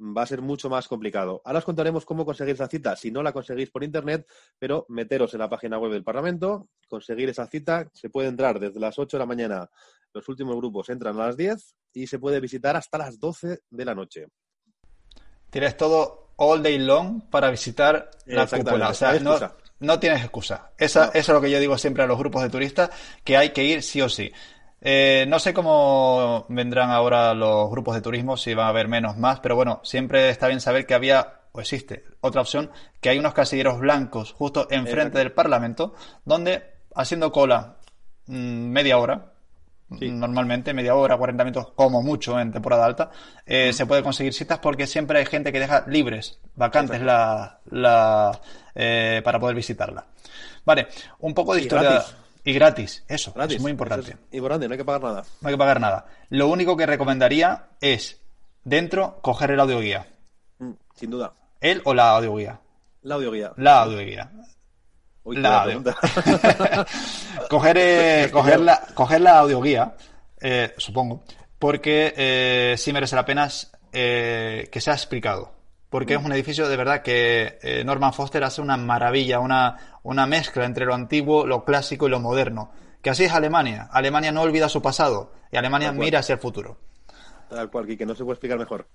va 0.00 0.22
a 0.22 0.26
ser 0.26 0.40
mucho 0.40 0.70
más 0.70 0.86
complicado. 0.86 1.42
Ahora 1.44 1.58
os 1.58 1.64
contaremos 1.64 2.04
cómo 2.04 2.24
conseguir 2.24 2.54
esa 2.54 2.68
cita, 2.68 2.94
si 2.94 3.10
no 3.10 3.24
la 3.24 3.32
conseguís 3.32 3.70
por 3.70 3.82
internet, 3.82 4.24
pero 4.56 4.86
meteros 4.88 5.34
en 5.34 5.40
la 5.40 5.48
página 5.48 5.78
web 5.78 5.90
del 5.90 6.04
Parlamento, 6.04 6.68
conseguir 6.88 7.28
esa 7.28 7.48
cita, 7.48 7.90
se 7.92 8.08
puede 8.08 8.28
entrar 8.28 8.60
desde 8.60 8.78
las 8.78 9.00
8 9.00 9.16
de 9.16 9.18
la 9.18 9.26
mañana, 9.26 9.68
los 10.12 10.28
últimos 10.28 10.54
grupos 10.56 10.88
entran 10.90 11.18
a 11.18 11.26
las 11.26 11.36
10 11.36 11.74
y 11.92 12.06
se 12.06 12.20
puede 12.20 12.38
visitar 12.38 12.76
hasta 12.76 12.98
las 12.98 13.18
12 13.18 13.62
de 13.68 13.84
la 13.84 13.96
noche. 13.96 14.28
Tienes 15.50 15.76
todo 15.76 16.34
all 16.36 16.62
day 16.62 16.78
long 16.78 17.28
para 17.30 17.50
visitar 17.50 18.10
la 18.26 18.46
cúpula. 18.46 18.90
O 18.90 18.94
sea, 18.94 19.18
no, 19.18 19.38
no 19.80 19.98
tienes 19.98 20.20
excusa. 20.20 20.70
Esa, 20.78 21.06
Eso 21.06 21.18
es 21.18 21.28
lo 21.28 21.40
que 21.40 21.50
yo 21.50 21.60
digo 21.60 21.78
siempre 21.78 22.02
a 22.02 22.06
los 22.06 22.18
grupos 22.18 22.42
de 22.42 22.50
turistas, 22.50 22.90
que 23.24 23.36
hay 23.36 23.50
que 23.50 23.64
ir 23.64 23.82
sí 23.82 24.00
o 24.00 24.08
sí. 24.08 24.32
Eh, 24.86 25.24
no 25.28 25.38
sé 25.38 25.54
cómo 25.54 26.44
vendrán 26.50 26.90
ahora 26.90 27.32
los 27.32 27.70
grupos 27.70 27.94
de 27.94 28.02
turismo, 28.02 28.36
si 28.36 28.52
va 28.52 28.66
a 28.66 28.68
haber 28.68 28.86
menos, 28.86 29.16
más, 29.16 29.40
pero 29.40 29.56
bueno, 29.56 29.80
siempre 29.82 30.28
está 30.28 30.46
bien 30.46 30.60
saber 30.60 30.84
que 30.84 30.92
había, 30.92 31.40
o 31.52 31.60
existe, 31.60 32.04
otra 32.20 32.42
opción, 32.42 32.70
que 33.00 33.08
hay 33.08 33.18
unos 33.18 33.32
casilleros 33.32 33.80
blancos 33.80 34.32
justo 34.32 34.68
enfrente 34.70 35.18
del 35.18 35.32
Parlamento, 35.32 35.94
donde 36.26 36.74
haciendo 36.94 37.32
cola 37.32 37.76
mm, 38.26 38.34
media 38.34 38.98
hora, 38.98 39.32
normalmente 39.88 40.74
media 40.74 40.94
hora, 40.94 41.16
40 41.16 41.44
minutos 41.44 41.72
como 41.74 42.02
mucho 42.02 42.38
en 42.38 42.52
temporada 42.52 42.84
alta, 42.84 43.10
eh, 43.46 43.72
se 43.72 43.86
puede 43.86 44.02
conseguir 44.02 44.34
citas 44.34 44.58
porque 44.58 44.86
siempre 44.86 45.18
hay 45.18 45.24
gente 45.24 45.50
que 45.50 45.60
deja 45.60 45.84
libres, 45.86 46.40
vacantes 46.56 47.00
la, 47.00 47.60
la 47.70 48.38
eh, 48.74 49.20
para 49.24 49.38
poder 49.38 49.56
visitarla. 49.56 50.04
Vale, 50.64 50.88
un 51.20 51.34
poco 51.34 51.54
de 51.54 51.62
historia. 51.62 52.04
Y 52.46 52.52
gratis, 52.52 53.02
eso, 53.08 53.32
es 53.48 53.60
muy 53.60 53.70
importante. 53.70 54.16
Y 54.30 54.36
importante, 54.36 54.68
no 54.68 54.74
hay 54.74 54.78
que 54.78 54.84
pagar 54.84 55.02
nada. 55.02 55.22
No 55.40 55.48
hay 55.48 55.54
que 55.54 55.58
pagar 55.58 55.80
nada. 55.80 56.06
Lo 56.28 56.48
único 56.48 56.76
que 56.76 56.84
recomendaría 56.84 57.68
es, 57.80 58.20
dentro, 58.64 59.18
coger 59.22 59.52
el 59.52 59.60
audioguía. 59.60 60.06
Mm, 60.58 60.72
sin 60.94 61.10
duda. 61.10 61.32
¿El 61.60 61.80
o 61.86 61.94
la 61.94 62.10
audioguía? 62.10 62.60
La 63.00 63.14
audioguía. 63.14 63.52
La 63.56 63.82
audioguía. 63.82 64.30
la 65.24 65.62
audio... 65.62 65.82
coger, 67.48 67.76
eh, 67.78 68.28
coger, 68.32 68.60
la, 68.60 68.82
coger 68.92 69.22
la 69.22 69.38
audioguía, 69.38 69.94
eh, 70.38 70.74
supongo, 70.76 71.24
porque 71.58 72.12
eh, 72.14 72.74
sí 72.76 72.92
merece 72.92 73.16
la 73.16 73.24
pena 73.24 73.48
eh, 73.90 74.68
que 74.70 74.80
sea 74.82 74.92
explicado 74.92 75.53
porque 75.94 76.14
es 76.14 76.24
un 76.24 76.32
edificio 76.32 76.68
de 76.68 76.76
verdad 76.76 77.02
que 77.02 77.56
eh, 77.62 77.84
Norman 77.84 78.12
Foster 78.12 78.42
hace 78.42 78.60
una 78.60 78.76
maravilla, 78.76 79.38
una, 79.38 80.00
una 80.02 80.26
mezcla 80.26 80.64
entre 80.64 80.86
lo 80.86 80.92
antiguo, 80.92 81.46
lo 81.46 81.64
clásico 81.64 82.08
y 82.08 82.10
lo 82.10 82.18
moderno, 82.18 82.72
Que 83.00 83.10
así 83.10 83.22
es 83.22 83.32
Alemania. 83.32 83.88
Alemania 83.92 84.32
no 84.32 84.42
olvida 84.42 84.68
su 84.68 84.82
pasado 84.82 85.30
y 85.52 85.56
Alemania 85.56 85.92
mira 85.92 86.18
hacia 86.18 86.32
el 86.32 86.40
futuro. 86.40 86.78
Tal 87.48 87.70
cual, 87.70 87.86
que 87.96 88.04
no 88.04 88.16
se 88.16 88.24
puede 88.24 88.34
explicar 88.34 88.58
mejor. 88.58 88.88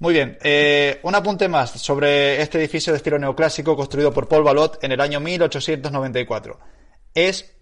Muy 0.00 0.14
bien, 0.14 0.36
eh, 0.42 0.98
un 1.04 1.14
apunte 1.14 1.46
más 1.46 1.70
sobre 1.70 2.42
este 2.42 2.58
edificio 2.58 2.92
de 2.92 2.96
estilo 2.96 3.20
neoclásico 3.20 3.76
construido 3.76 4.12
por 4.12 4.26
Paul 4.26 4.42
Balot 4.42 4.82
en 4.82 4.90
el 4.90 5.00
año 5.00 5.20
1894. 5.20 6.58
Es 7.14 7.54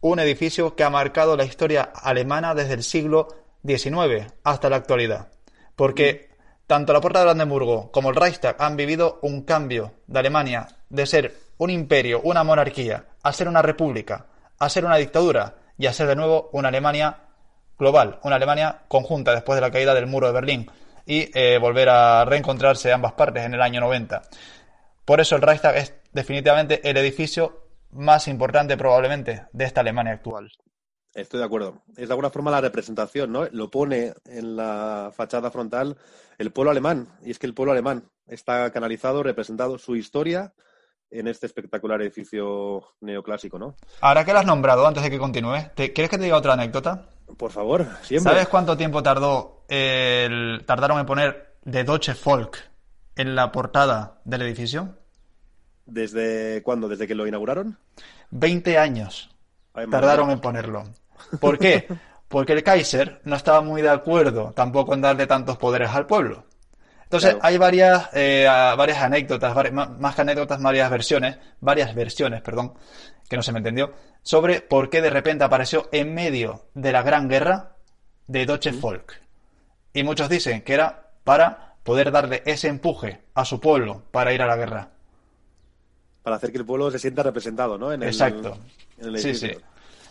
un 0.00 0.20
edificio 0.20 0.74
que 0.74 0.84
ha 0.84 0.88
marcado 0.88 1.36
la 1.36 1.44
historia 1.44 1.82
alemana 1.82 2.54
desde 2.54 2.72
el 2.72 2.82
siglo 2.82 3.28
XIX 3.62 4.32
hasta 4.42 4.70
la 4.70 4.76
actualidad. 4.76 5.28
Porque 5.74 6.34
tanto 6.66 6.92
la 6.92 7.00
Puerta 7.00 7.20
de 7.20 7.26
Brandenburgo 7.26 7.90
como 7.92 8.10
el 8.10 8.16
Reichstag 8.16 8.56
han 8.58 8.76
vivido 8.76 9.18
un 9.22 9.42
cambio 9.42 9.94
de 10.06 10.18
Alemania 10.18 10.68
de 10.88 11.06
ser 11.06 11.34
un 11.58 11.70
imperio, 11.70 12.20
una 12.22 12.44
monarquía, 12.44 13.06
a 13.22 13.32
ser 13.32 13.48
una 13.48 13.62
república, 13.62 14.26
a 14.58 14.68
ser 14.68 14.84
una 14.84 14.96
dictadura 14.96 15.54
y 15.78 15.86
a 15.86 15.92
ser 15.92 16.08
de 16.08 16.16
nuevo 16.16 16.50
una 16.52 16.68
Alemania 16.68 17.18
global, 17.78 18.18
una 18.22 18.36
Alemania 18.36 18.82
conjunta 18.88 19.32
después 19.32 19.56
de 19.56 19.60
la 19.60 19.70
caída 19.70 19.94
del 19.94 20.06
muro 20.06 20.26
de 20.26 20.32
Berlín 20.32 20.70
y 21.06 21.30
eh, 21.38 21.58
volver 21.58 21.88
a 21.88 22.24
reencontrarse 22.24 22.92
ambas 22.92 23.12
partes 23.12 23.44
en 23.44 23.54
el 23.54 23.62
año 23.62 23.80
90. 23.80 24.22
Por 25.04 25.20
eso 25.20 25.36
el 25.36 25.42
Reichstag 25.42 25.76
es 25.76 25.94
definitivamente 26.12 26.80
el 26.88 26.96
edificio 26.96 27.62
más 27.92 28.26
importante 28.28 28.76
probablemente 28.76 29.44
de 29.52 29.64
esta 29.64 29.82
Alemania 29.82 30.14
actual. 30.14 30.50
Estoy 31.16 31.40
de 31.40 31.46
acuerdo. 31.46 31.82
Es 31.96 32.08
de 32.08 32.12
alguna 32.12 32.28
forma 32.28 32.50
la 32.50 32.60
representación, 32.60 33.32
¿no? 33.32 33.46
Lo 33.50 33.70
pone 33.70 34.12
en 34.26 34.54
la 34.54 35.10
fachada 35.16 35.50
frontal 35.50 35.96
el 36.36 36.52
pueblo 36.52 36.70
alemán. 36.70 37.08
Y 37.24 37.30
es 37.30 37.38
que 37.38 37.46
el 37.46 37.54
pueblo 37.54 37.72
alemán 37.72 38.10
está 38.26 38.70
canalizado, 38.70 39.22
representado 39.22 39.78
su 39.78 39.96
historia 39.96 40.52
en 41.10 41.26
este 41.26 41.46
espectacular 41.46 42.02
edificio 42.02 42.82
neoclásico, 43.00 43.58
¿no? 43.58 43.76
Ahora 44.02 44.26
que 44.26 44.34
lo 44.34 44.40
has 44.40 44.44
nombrado, 44.44 44.86
antes 44.86 45.02
de 45.02 45.10
que 45.10 45.18
continúe, 45.18 45.56
¿quieres 45.74 46.10
que 46.10 46.18
te 46.18 46.24
diga 46.24 46.36
otra 46.36 46.52
anécdota? 46.52 47.08
Por 47.38 47.50
favor, 47.50 47.86
siempre. 48.02 48.34
¿Sabes 48.34 48.48
cuánto 48.48 48.76
tiempo 48.76 49.02
tardó 49.02 49.64
el... 49.68 50.64
tardaron 50.66 50.98
en 50.98 51.06
poner 51.06 51.56
The 51.64 51.84
Deutsche 51.84 52.14
Folk 52.14 52.58
en 53.14 53.34
la 53.34 53.52
portada 53.52 54.20
del 54.26 54.42
edificio? 54.42 54.98
¿Desde 55.86 56.62
cuándo? 56.62 56.88
¿Desde 56.88 57.06
que 57.06 57.14
lo 57.14 57.26
inauguraron? 57.26 57.78
20 58.32 58.76
años 58.76 59.30
tardaron 59.90 60.30
en 60.30 60.40
ponerlo. 60.40 60.84
¿Por 61.40 61.58
qué? 61.58 61.88
Porque 62.28 62.52
el 62.52 62.62
Kaiser 62.62 63.20
no 63.24 63.36
estaba 63.36 63.60
muy 63.60 63.82
de 63.82 63.90
acuerdo 63.90 64.52
tampoco 64.54 64.94
en 64.94 65.00
darle 65.00 65.26
tantos 65.26 65.56
poderes 65.58 65.90
al 65.90 66.06
pueblo. 66.06 66.44
Entonces 67.04 67.36
hay 67.40 67.56
varias, 67.56 68.08
eh, 68.14 68.46
varias 68.76 68.98
anécdotas, 68.98 69.54
más 69.72 70.14
que 70.14 70.20
anécdotas, 70.22 70.60
varias 70.60 70.90
versiones, 70.90 71.38
varias 71.60 71.94
versiones, 71.94 72.42
perdón, 72.42 72.74
que 73.28 73.36
no 73.36 73.42
se 73.42 73.52
me 73.52 73.58
entendió, 73.58 73.92
sobre 74.22 74.60
por 74.60 74.90
qué 74.90 75.00
de 75.00 75.10
repente 75.10 75.44
apareció 75.44 75.88
en 75.92 76.14
medio 76.14 76.66
de 76.74 76.90
la 76.90 77.02
Gran 77.02 77.28
Guerra 77.28 77.76
de 78.26 78.44
Deutsche 78.44 78.72
Folk. 78.72 79.22
Y 79.92 80.02
muchos 80.02 80.28
dicen 80.28 80.62
que 80.62 80.74
era 80.74 81.10
para 81.22 81.76
poder 81.84 82.10
darle 82.10 82.42
ese 82.44 82.66
empuje 82.66 83.22
a 83.34 83.44
su 83.44 83.60
pueblo 83.60 84.02
para 84.10 84.32
ir 84.32 84.42
a 84.42 84.46
la 84.46 84.56
guerra. 84.56 84.90
Para 86.24 86.36
hacer 86.36 86.50
que 86.50 86.58
el 86.58 86.66
pueblo 86.66 86.90
se 86.90 86.98
sienta 86.98 87.22
representado, 87.22 87.78
¿no? 87.78 87.92
Exacto. 87.92 88.58
sí, 89.16 89.32
sí. 89.32 89.52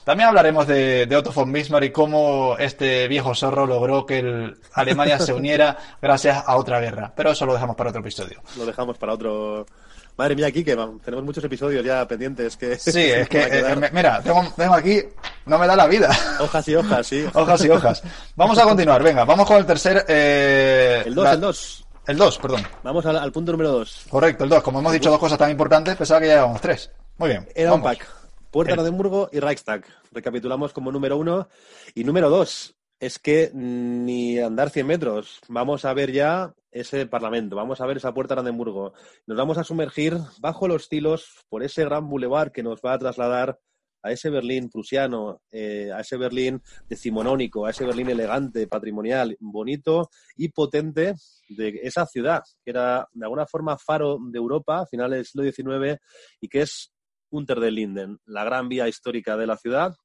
También 0.06 0.30
hablaremos 0.30 0.68
de, 0.68 1.14
Otto 1.18 1.32
von 1.32 1.52
Bismarck 1.52 1.86
y 1.88 1.90
cómo 1.90 2.56
este 2.60 3.08
viejo 3.08 3.34
zorro 3.34 3.66
logró 3.66 4.06
que 4.06 4.54
Alemania 4.74 5.18
se 5.18 5.34
uniera 5.34 5.76
gracias 6.02 6.44
a 6.46 6.56
otra 6.58 6.80
guerra. 6.80 7.12
Pero 7.16 7.32
eso 7.32 7.46
lo 7.48 7.54
dejamos 7.54 7.76
para 7.76 7.90
otro 7.90 8.02
episodio. 8.02 8.40
Lo 8.56 8.68
dejamos 8.68 9.00
para 9.00 9.14
otro. 9.14 9.66
Madre 10.16 10.36
mía, 10.36 10.48
aquí 10.48 10.64
que 10.64 10.78
tenemos 11.04 11.26
muchos 11.26 11.44
episodios 11.44 11.84
ya 11.84 12.08
pendientes. 12.08 12.56
que 12.56 12.78
Sí, 12.78 13.02
es 13.02 13.28
que, 13.30 13.42
eh, 13.42 13.90
mira, 13.92 14.22
tengo, 14.22 14.76
aquí, 14.76 15.02
no 15.48 15.58
me 15.58 15.66
da 15.66 15.76
la 15.76 15.88
vida. 15.88 16.16
Hojas 16.40 16.68
y 16.68 16.76
hojas, 16.76 17.08
sí. 17.08 17.26
hojas 17.34 17.66
y 17.66 17.70
hojas. 17.70 18.04
Vamos 18.36 18.60
a 18.60 18.64
continuar, 18.64 19.02
venga, 19.02 19.26
vamos 19.26 19.48
con 19.48 19.58
el 19.58 19.66
tercer... 19.66 20.06
Eh, 20.08 21.02
el 21.08 21.16
2, 21.16 21.34
el 21.34 21.42
2. 21.42 21.86
El 22.08 22.18
2, 22.18 22.38
perdón. 22.38 22.68
Vamos 22.84 23.04
al, 23.08 23.32
punto 23.32 23.52
número 23.54 23.72
2. 23.72 24.06
Correcto, 24.08 24.44
el 24.44 24.52
2. 24.52 24.62
Como 24.62 24.80
hemos 24.80 24.94
dicho 24.94 25.10
dos 25.10 25.20
cosas 25.20 25.40
tan 25.40 25.50
importantes, 25.50 25.96
pensaba 25.96 26.22
que 26.22 26.28
ya 26.28 26.34
llevábamos 26.34 26.62
tres. 26.62 26.92
Muy 27.18 27.30
bien. 27.30 27.50
Era 27.56 27.74
un 27.74 27.82
pack. 27.82 28.08
Puerta 28.56 28.72
de 28.72 28.76
Brandenburgo 28.78 29.28
y 29.34 29.42
Reichstag. 29.42 29.84
Recapitulamos 30.14 30.72
como 30.72 30.90
número 30.90 31.18
uno. 31.18 31.50
Y 31.94 32.06
número 32.06 32.30
dos, 32.30 32.74
es 33.02 33.20
que 33.20 33.52
ni 33.54 34.40
andar 34.40 34.70
100 34.70 34.88
metros. 34.88 35.42
Vamos 35.50 35.84
a 35.84 35.94
ver 35.94 36.14
ya 36.14 36.56
ese 36.72 37.06
Parlamento, 37.06 37.58
vamos 37.58 37.82
a 37.82 37.86
ver 37.86 37.98
esa 37.98 38.14
Puerta 38.14 38.34
de 38.34 38.40
Brandenburgo. 38.40 38.94
Nos 39.28 39.38
vamos 39.38 39.58
a 39.58 39.66
sumergir 39.66 40.18
bajo 40.40 40.70
los 40.70 40.88
tilos 40.88 41.44
por 41.50 41.64
ese 41.64 41.84
gran 41.84 42.08
bulevar 42.08 42.54
que 42.54 42.64
nos 42.64 42.80
va 42.80 42.94
a 42.94 42.98
trasladar 42.98 43.60
a 44.02 44.12
ese 44.14 44.30
Berlín 44.30 44.70
prusiano, 44.70 45.42
eh, 45.52 45.92
a 45.94 46.00
ese 46.00 46.16
Berlín 46.16 46.62
decimonónico, 46.88 47.66
a 47.66 47.72
ese 47.72 47.86
Berlín 47.86 48.10
elegante, 48.10 48.68
patrimonial, 48.68 49.36
bonito 49.42 50.10
y 50.38 50.48
potente 50.48 51.16
de 51.50 51.80
esa 51.84 52.06
ciudad, 52.06 52.42
que 52.64 52.72
era 52.72 53.06
de 53.12 53.26
alguna 53.26 53.48
forma 53.48 53.78
faro 53.78 54.18
de 54.22 54.38
Europa 54.38 54.80
a 54.80 54.86
finales 54.86 55.34
del 55.34 55.52
siglo 55.52 55.76
XIX 55.76 56.00
y 56.40 56.48
que 56.48 56.62
es 56.62 56.95
Unter 57.36 57.60
den 57.60 57.76
Linden, 57.76 58.20
la 58.26 58.44
gran 58.44 58.70
vía 58.70 58.88
histórica 58.88 59.38
de 59.38 59.48
la 59.48 59.58
ciudad. 59.58 59.96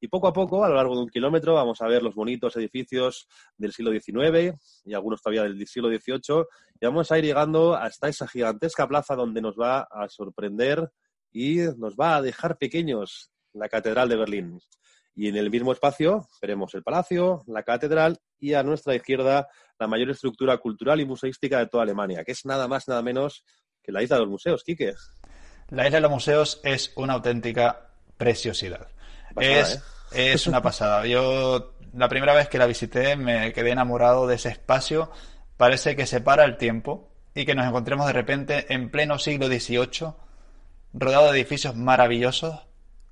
Y 0.00 0.08
poco 0.08 0.28
a 0.28 0.32
poco, 0.32 0.64
a 0.64 0.68
lo 0.68 0.76
largo 0.76 0.94
de 0.94 1.02
un 1.02 1.08
kilómetro, 1.08 1.54
vamos 1.54 1.80
a 1.82 1.86
ver 1.86 2.02
los 2.02 2.14
bonitos 2.14 2.56
edificios 2.56 3.28
del 3.58 3.72
siglo 3.72 3.92
XIX 3.92 4.58
y 4.84 4.94
algunos 4.94 5.20
todavía 5.20 5.42
del 5.42 5.66
siglo 5.66 5.88
XVIII. 5.88 6.44
Y 6.80 6.86
vamos 6.86 7.12
a 7.12 7.18
ir 7.18 7.24
llegando 7.24 7.74
hasta 7.74 8.08
esa 8.08 8.26
gigantesca 8.26 8.88
plaza 8.88 9.14
donde 9.14 9.42
nos 9.42 9.56
va 9.56 9.82
a 9.90 10.08
sorprender 10.08 10.90
y 11.30 11.58
nos 11.76 11.96
va 11.96 12.16
a 12.16 12.22
dejar 12.22 12.56
pequeños 12.56 13.30
la 13.52 13.68
Catedral 13.68 14.08
de 14.08 14.16
Berlín. 14.16 14.58
Y 15.14 15.28
en 15.28 15.36
el 15.36 15.50
mismo 15.50 15.72
espacio 15.72 16.28
veremos 16.40 16.74
el 16.74 16.82
palacio, 16.82 17.42
la 17.46 17.62
catedral 17.62 18.18
y 18.38 18.54
a 18.54 18.62
nuestra 18.62 18.94
izquierda 18.94 19.48
la 19.78 19.86
mayor 19.86 20.10
estructura 20.10 20.56
cultural 20.58 21.00
y 21.00 21.04
museística 21.04 21.58
de 21.58 21.66
toda 21.66 21.82
Alemania, 21.82 22.24
que 22.24 22.32
es 22.32 22.44
nada 22.46 22.68
más, 22.68 22.88
nada 22.88 23.02
menos 23.02 23.44
que 23.82 23.92
la 23.92 24.02
isla 24.02 24.16
de 24.16 24.22
los 24.22 24.30
museos, 24.30 24.62
Quique. 24.62 24.94
La 25.70 25.86
isla 25.86 25.98
de 25.98 26.02
los 26.02 26.10
museos 26.10 26.60
es 26.64 26.92
una 26.96 27.14
auténtica 27.14 27.88
preciosidad. 28.16 28.88
es, 29.36 29.82
¿eh? 30.12 30.32
es 30.32 30.46
una 30.46 30.62
pasada. 30.62 31.06
Yo 31.06 31.74
la 31.94 32.08
primera 32.08 32.34
vez 32.34 32.48
que 32.48 32.58
la 32.58 32.66
visité 32.66 33.16
me 33.16 33.52
quedé 33.52 33.70
enamorado 33.70 34.26
de 34.26 34.36
ese 34.36 34.48
espacio. 34.48 35.10
Parece 35.56 35.94
que 35.96 36.06
se 36.06 36.20
para 36.20 36.44
el 36.44 36.56
tiempo 36.56 37.08
y 37.34 37.44
que 37.44 37.54
nos 37.54 37.66
encontremos 37.66 38.06
de 38.06 38.12
repente 38.12 38.72
en 38.72 38.90
pleno 38.90 39.18
siglo 39.18 39.46
XVIII, 39.46 40.12
rodeado 40.94 41.30
de 41.30 41.38
edificios 41.38 41.76
maravillosos, 41.76 42.66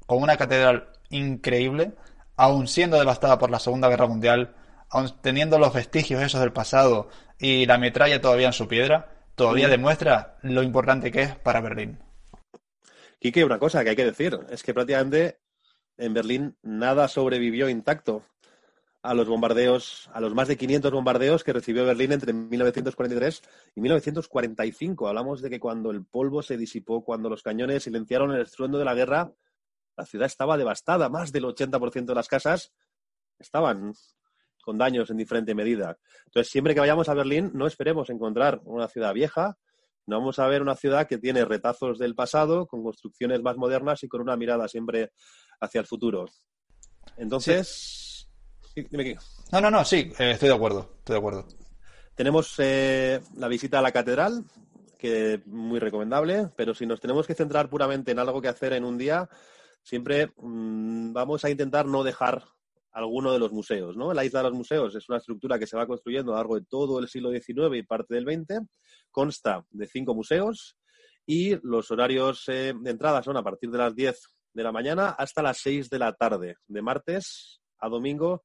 con 0.07 0.23
una 0.23 0.37
catedral 0.37 0.89
increíble, 1.11 1.93
aun 2.37 2.67
siendo 2.67 2.99
devastada 2.99 3.39
por 3.39 3.51
la 3.51 3.59
Segunda 3.59 3.89
Guerra 3.89 4.07
Mundial, 4.07 4.55
aun 4.91 5.13
teniendo 5.21 5.59
los 5.59 5.73
vestigios 5.73 6.23
esos 6.23 6.41
del 6.41 6.53
pasado 6.53 7.09
y 7.39 7.67
la 7.67 7.79
metralla 7.79 8.21
todavía 8.21 8.49
en 8.49 8.53
su 8.53 8.67
piedra, 8.67 9.11
todavía 9.35 9.69
demuestra 9.69 10.39
lo 10.43 10.63
importante 10.63 11.13
que 11.13 11.23
es 11.23 11.37
para 11.37 11.61
Berlín. 11.61 11.99
Quique, 13.19 13.45
una 13.45 13.59
cosa 13.59 13.83
que 13.83 13.91
hay 13.91 13.97
que 13.97 14.05
decir, 14.05 14.39
es 14.49 14.63
que 14.63 14.73
prácticamente 14.73 15.41
en 15.97 16.15
Berlín 16.15 16.57
nada 16.63 17.09
sobrevivió 17.09 17.69
intacto 17.69 18.23
a 19.03 19.15
los 19.15 19.29
bombardeos, 19.29 20.09
a 20.13 20.21
los 20.21 20.35
más 20.35 20.49
de 20.49 20.57
500 20.57 20.93
bombardeos 20.93 21.45
que 21.45 21.53
recibió 21.53 21.85
Berlín 21.85 22.13
entre 22.13 22.33
1943 22.33 23.43
y 23.75 23.81
1945. 23.81 25.09
Hablamos 25.09 25.41
de 25.41 25.51
que 25.51 25.61
cuando 25.61 25.91
el 25.91 26.05
polvo 26.05 26.43
se 26.43 26.57
disipó, 26.57 27.05
cuando 27.05 27.29
los 27.29 27.43
cañones 27.43 27.85
silenciaron 27.85 28.33
el 28.33 28.43
estruendo 28.43 28.79
de 28.79 28.85
la 28.85 28.95
guerra, 28.95 29.33
la 29.97 30.07
ciudad 30.07 30.27
estaba 30.27 30.57
devastada. 30.57 31.09
Más 31.09 31.33
del 31.33 31.45
80% 31.45 32.07
de 32.07 32.15
las 32.15 32.29
casas 32.29 32.73
estaban 33.39 33.95
con 34.63 34.79
daños 34.79 35.11
en 35.11 35.17
diferente 35.17 35.55
medida. 35.55 35.99
Entonces, 36.27 36.51
siempre 36.53 36.75
que 36.75 36.81
vayamos 36.81 37.09
a 37.09 37.15
Berlín, 37.15 37.51
no 37.55 37.67
esperemos 37.67 38.11
encontrar 38.11 38.61
una 38.65 38.89
ciudad 38.89 39.15
vieja, 39.15 39.59
vamos 40.17 40.39
a 40.39 40.47
ver 40.47 40.63
una 40.63 40.77
ciudad 40.77 41.07
que 41.07 41.19
tiene 41.19 41.45
retazos 41.45 41.99
del 41.99 42.15
pasado, 42.15 42.67
con 42.67 42.83
construcciones 42.83 43.43
más 43.43 43.57
modernas 43.57 44.03
y 44.03 44.09
con 44.09 44.21
una 44.21 44.37
mirada 44.37 44.69
siempre 44.69 45.13
hacia 45.61 45.81
el 45.81 45.87
futuro. 45.87 46.27
Entonces, 47.17 48.29
dime 48.75 49.05
qué. 49.05 49.19
No, 49.53 49.61
no, 49.61 49.71
no, 49.71 49.85
sí, 49.85 50.13
eh, 50.19 50.33
estoy 50.33 50.49
de 50.49 50.55
acuerdo, 50.55 50.95
estoy 50.99 51.15
de 51.15 51.19
acuerdo. 51.19 51.47
Tenemos 52.15 52.55
eh, 52.59 53.21
la 53.37 53.49
visita 53.49 53.79
a 53.79 53.83
la 53.83 53.93
catedral, 53.93 54.45
que 54.99 55.35
es 55.35 55.47
muy 55.47 55.79
recomendable, 55.79 56.49
pero 56.57 56.75
si 56.75 56.87
nos 56.87 57.01
tenemos 57.01 57.27
que 57.27 57.35
centrar 57.35 57.69
puramente 57.69 58.11
en 58.13 58.19
algo 58.19 58.43
que 58.43 58.49
hacer 58.49 58.73
en 58.73 58.85
un 58.85 58.99
día, 58.99 59.29
siempre 59.83 60.33
mm, 60.37 61.13
vamos 61.13 61.45
a 61.45 61.51
intentar 61.51 61.87
no 61.87 62.03
dejar 62.03 62.43
alguno 62.93 63.33
de 63.33 63.39
los 63.39 63.53
museos. 63.53 63.97
¿no? 63.97 64.13
La 64.13 64.25
isla 64.25 64.41
de 64.41 64.49
los 64.49 64.59
museos 64.59 64.95
es 64.95 65.09
una 65.09 65.19
estructura 65.19 65.59
que 65.59 65.67
se 65.67 65.77
va 65.77 65.87
construyendo 65.87 66.33
a 66.33 66.35
lo 66.35 66.39
largo 66.39 66.55
de 66.57 66.67
todo 66.69 66.99
el 66.99 67.09
siglo 67.09 67.31
XIX 67.31 67.77
y 67.77 67.83
parte 67.83 68.15
del 68.15 68.25
XX. 68.25 68.67
Consta 69.11 69.65
de 69.71 69.87
cinco 69.87 70.15
museos 70.15 70.77
y 71.27 71.57
los 71.63 71.91
horarios 71.91 72.45
eh, 72.49 72.73
de 72.79 72.91
entrada 72.91 73.23
son 73.23 73.37
a 73.37 73.43
partir 73.43 73.71
de 73.71 73.79
las 73.79 73.95
10 73.95 74.19
de 74.55 74.63
la 74.63 74.73
mañana 74.73 75.11
hasta 75.11 75.43
las 75.43 75.59
6 75.59 75.91
de 75.91 75.99
la 75.99 76.13
tarde, 76.15 76.57
de 76.67 76.83
martes 76.83 77.61
a 77.79 77.89
domingo, 77.89 78.45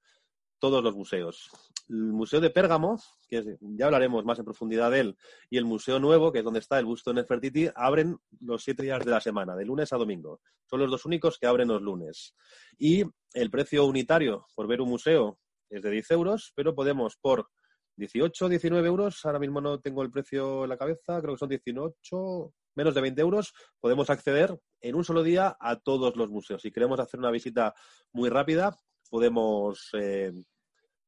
todos 0.60 0.84
los 0.84 0.96
museos. 0.96 1.50
El 1.90 2.14
Museo 2.14 2.40
de 2.40 2.50
Pérgamo, 2.50 2.98
que 3.28 3.58
ya 3.60 3.86
hablaremos 3.86 4.24
más 4.24 4.40
en 4.40 4.46
profundidad 4.46 4.92
de 4.92 5.00
él, 5.02 5.18
y 5.50 5.58
el 5.58 5.66
Museo 5.66 6.00
Nuevo, 6.00 6.32
que 6.32 6.40
es 6.40 6.46
donde 6.46 6.60
está 6.60 6.80
el 6.80 6.86
busto 6.86 7.12
de 7.12 7.22
Nefertiti, 7.22 7.70
abren 7.76 8.18
los 8.40 8.64
siete 8.64 8.84
días 8.84 9.04
de 9.04 9.12
la 9.12 9.20
semana, 9.20 9.56
de 9.56 9.66
lunes 9.66 9.92
a 9.92 9.98
domingo. 9.98 10.40
Son 10.70 10.80
los 10.80 10.90
dos 10.90 11.06
únicos 11.06 11.38
que 11.38 11.48
abren 11.48 11.68
los 11.68 11.82
lunes. 11.82 12.34
Y 12.78 13.04
el 13.34 13.50
precio 13.50 13.86
unitario 13.86 14.46
por 14.56 14.68
ver 14.68 14.80
un 14.80 14.90
museo 14.90 15.38
es 15.70 15.82
de 15.82 15.90
10 15.90 16.12
euros, 16.12 16.54
pero 16.56 16.76
podemos 16.76 17.18
por 17.18 17.50
18, 17.96 18.50
19 18.50 18.88
euros, 18.88 19.26
ahora 19.26 19.40
mismo 19.40 19.62
no 19.62 19.80
tengo 19.80 20.02
el 20.02 20.12
precio 20.12 20.64
en 20.64 20.70
la 20.70 20.78
cabeza, 20.78 21.22
creo 21.22 21.36
que 21.36 21.40
son 21.40 21.50
18, 21.50 22.54
menos 22.76 22.96
de 22.96 23.02
20 23.02 23.22
euros, 23.22 23.54
podemos 23.80 24.10
acceder 24.10 24.58
en 24.82 24.96
un 24.96 25.04
solo 25.04 25.24
día 25.24 25.56
a 25.60 25.78
todos 25.78 26.16
los 26.16 26.30
museos. 26.30 26.62
Si 26.62 26.72
queremos 26.72 27.00
hacer 27.00 27.20
una 27.20 27.32
visita 27.32 27.74
muy 28.12 28.30
rápida, 28.30 28.76
podemos... 29.10 29.90
Eh, 29.94 30.32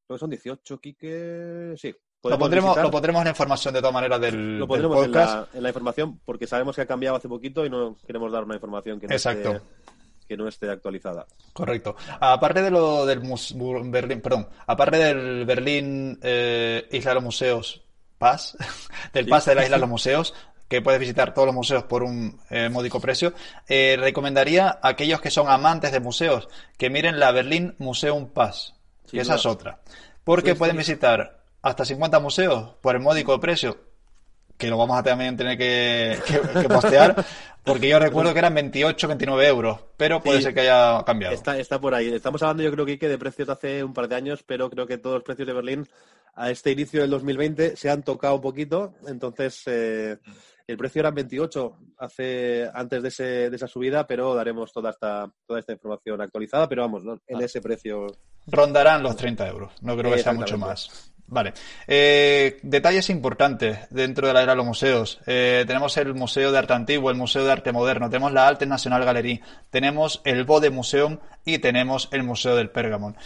creo 0.06 0.16
que 0.16 0.18
son 0.18 0.30
18, 0.30 0.80
Quique... 0.80 1.74
Sí. 1.76 1.94
Lo 2.22 2.38
pondremos, 2.38 2.76
lo 2.76 2.90
pondremos 2.90 3.22
en 3.22 3.28
información 3.28 3.72
de 3.74 3.80
todas 3.80 3.94
maneras 3.94 4.20
del, 4.20 4.58
lo 4.58 4.66
pondremos 4.66 5.04
En, 5.04 5.12
la, 5.12 5.48
en 5.52 5.62
la 5.62 5.68
información 5.68 6.20
porque 6.24 6.48
sabemos 6.48 6.74
que 6.74 6.82
ha 6.82 6.86
cambiado 6.86 7.14
hace 7.14 7.28
poquito 7.28 7.64
y 7.64 7.70
no 7.70 7.96
queremos 8.04 8.32
dar 8.32 8.42
una 8.42 8.54
información 8.54 8.98
que 8.98 9.06
no 9.06 9.12
Exacto. 9.14 9.52
Esté 9.52 9.95
que 10.26 10.36
no 10.36 10.48
esté 10.48 10.70
actualizada. 10.70 11.26
Correcto. 11.52 11.96
Aparte 12.20 12.62
de 12.62 12.70
lo 12.70 13.06
del 13.06 13.20
Berlín, 13.84 14.20
perdón, 14.20 14.48
aparte 14.66 14.98
del 14.98 15.44
Berlín 15.44 16.18
eh, 16.22 16.88
Isla 16.92 17.10
de 17.10 17.14
los 17.16 17.24
Museos 17.24 17.82
Paz, 18.18 18.56
del 19.12 19.26
pase 19.26 19.50
de 19.50 19.56
la 19.56 19.64
Isla 19.64 19.76
de 19.76 19.80
los 19.80 19.90
Museos, 19.90 20.34
que 20.68 20.82
puedes 20.82 21.00
visitar 21.00 21.32
todos 21.32 21.46
los 21.46 21.54
museos 21.54 21.84
por 21.84 22.02
un 22.02 22.40
eh, 22.50 22.68
módico 22.68 23.00
precio, 23.00 23.32
eh, 23.68 23.96
recomendaría 23.98 24.68
a 24.68 24.88
aquellos 24.88 25.20
que 25.20 25.30
son 25.30 25.48
amantes 25.48 25.92
de 25.92 26.00
museos 26.00 26.48
que 26.76 26.90
miren 26.90 27.20
la 27.20 27.30
Berlin 27.30 27.74
Museum 27.78 28.28
Pass, 28.28 28.74
que 29.08 29.20
esa 29.20 29.36
es 29.36 29.46
otra. 29.46 29.80
Porque 30.24 30.50
pues 30.50 30.58
pueden 30.58 30.76
visitar 30.76 31.44
hasta 31.62 31.84
50 31.84 32.18
museos 32.18 32.74
por 32.80 32.96
el 32.96 33.02
módico 33.02 33.38
precio, 33.38 33.78
que 34.56 34.68
lo 34.68 34.78
vamos 34.78 34.98
a 34.98 35.02
también 35.02 35.36
tener 35.36 35.58
que, 35.58 36.18
postear, 36.68 37.24
porque 37.64 37.88
yo 37.88 37.98
recuerdo 37.98 38.32
que 38.32 38.38
eran 38.38 38.54
28, 38.54 39.08
29 39.08 39.48
euros, 39.48 39.78
pero 39.96 40.22
puede 40.22 40.42
ser 40.42 40.54
que 40.54 40.60
haya 40.60 41.04
cambiado. 41.04 41.34
Está, 41.34 41.58
está 41.58 41.80
por 41.80 41.94
ahí. 41.94 42.12
Estamos 42.12 42.42
hablando, 42.42 42.62
yo 42.62 42.72
creo 42.72 42.86
que 42.86 43.08
de 43.08 43.18
precios 43.18 43.46
de 43.46 43.52
hace 43.52 43.84
un 43.84 43.92
par 43.92 44.08
de 44.08 44.16
años, 44.16 44.42
pero 44.44 44.70
creo 44.70 44.86
que 44.86 44.98
todos 44.98 45.16
los 45.16 45.24
precios 45.24 45.46
de 45.46 45.54
Berlín 45.54 45.88
a 46.34 46.50
este 46.50 46.70
inicio 46.70 47.00
del 47.00 47.10
2020 47.10 47.76
se 47.76 47.90
han 47.90 48.02
tocado 48.02 48.36
un 48.36 48.42
poquito, 48.42 48.94
entonces 49.06 49.62
eh, 49.66 50.18
el 50.66 50.76
precio 50.76 51.00
era 51.00 51.10
28 51.10 51.76
hace, 51.98 52.70
antes 52.74 53.02
de, 53.02 53.08
ese, 53.08 53.24
de 53.50 53.56
esa 53.56 53.66
subida, 53.66 54.06
pero 54.06 54.34
daremos 54.34 54.72
toda 54.72 54.90
esta, 54.90 55.30
toda 55.46 55.60
esta 55.60 55.72
información 55.72 56.20
actualizada, 56.20 56.68
pero 56.68 56.82
vamos, 56.82 57.02
en 57.26 57.36
ah. 57.36 57.44
ese 57.44 57.60
precio. 57.60 58.06
Rondarán 58.46 59.02
los 59.02 59.16
30 59.16 59.48
euros, 59.48 59.72
no 59.82 59.96
creo 59.96 60.12
que 60.12 60.22
sea 60.22 60.32
mucho 60.32 60.58
más. 60.58 61.12
Vale. 61.28 61.54
Eh, 61.88 62.58
detalles 62.62 63.10
importantes 63.10 63.78
dentro 63.90 64.28
de 64.28 64.32
la 64.32 64.42
era 64.42 64.52
de 64.52 64.56
los 64.56 64.66
museos. 64.66 65.20
Eh, 65.26 65.64
tenemos 65.66 65.96
el 65.96 66.14
Museo 66.14 66.52
de 66.52 66.58
Arte 66.58 66.72
Antiguo, 66.72 67.10
el 67.10 67.16
Museo 67.16 67.44
de 67.44 67.52
Arte 67.52 67.72
Moderno, 67.72 68.08
tenemos 68.08 68.32
la 68.32 68.46
Alte 68.46 68.64
National 68.64 69.04
Gallery, 69.04 69.42
tenemos 69.70 70.20
el 70.24 70.44
Bode 70.44 70.70
Museum 70.70 71.18
y 71.44 71.58
tenemos 71.58 72.08
el 72.12 72.22
Museo 72.22 72.54
del 72.54 72.70
Pergamon. 72.70 73.16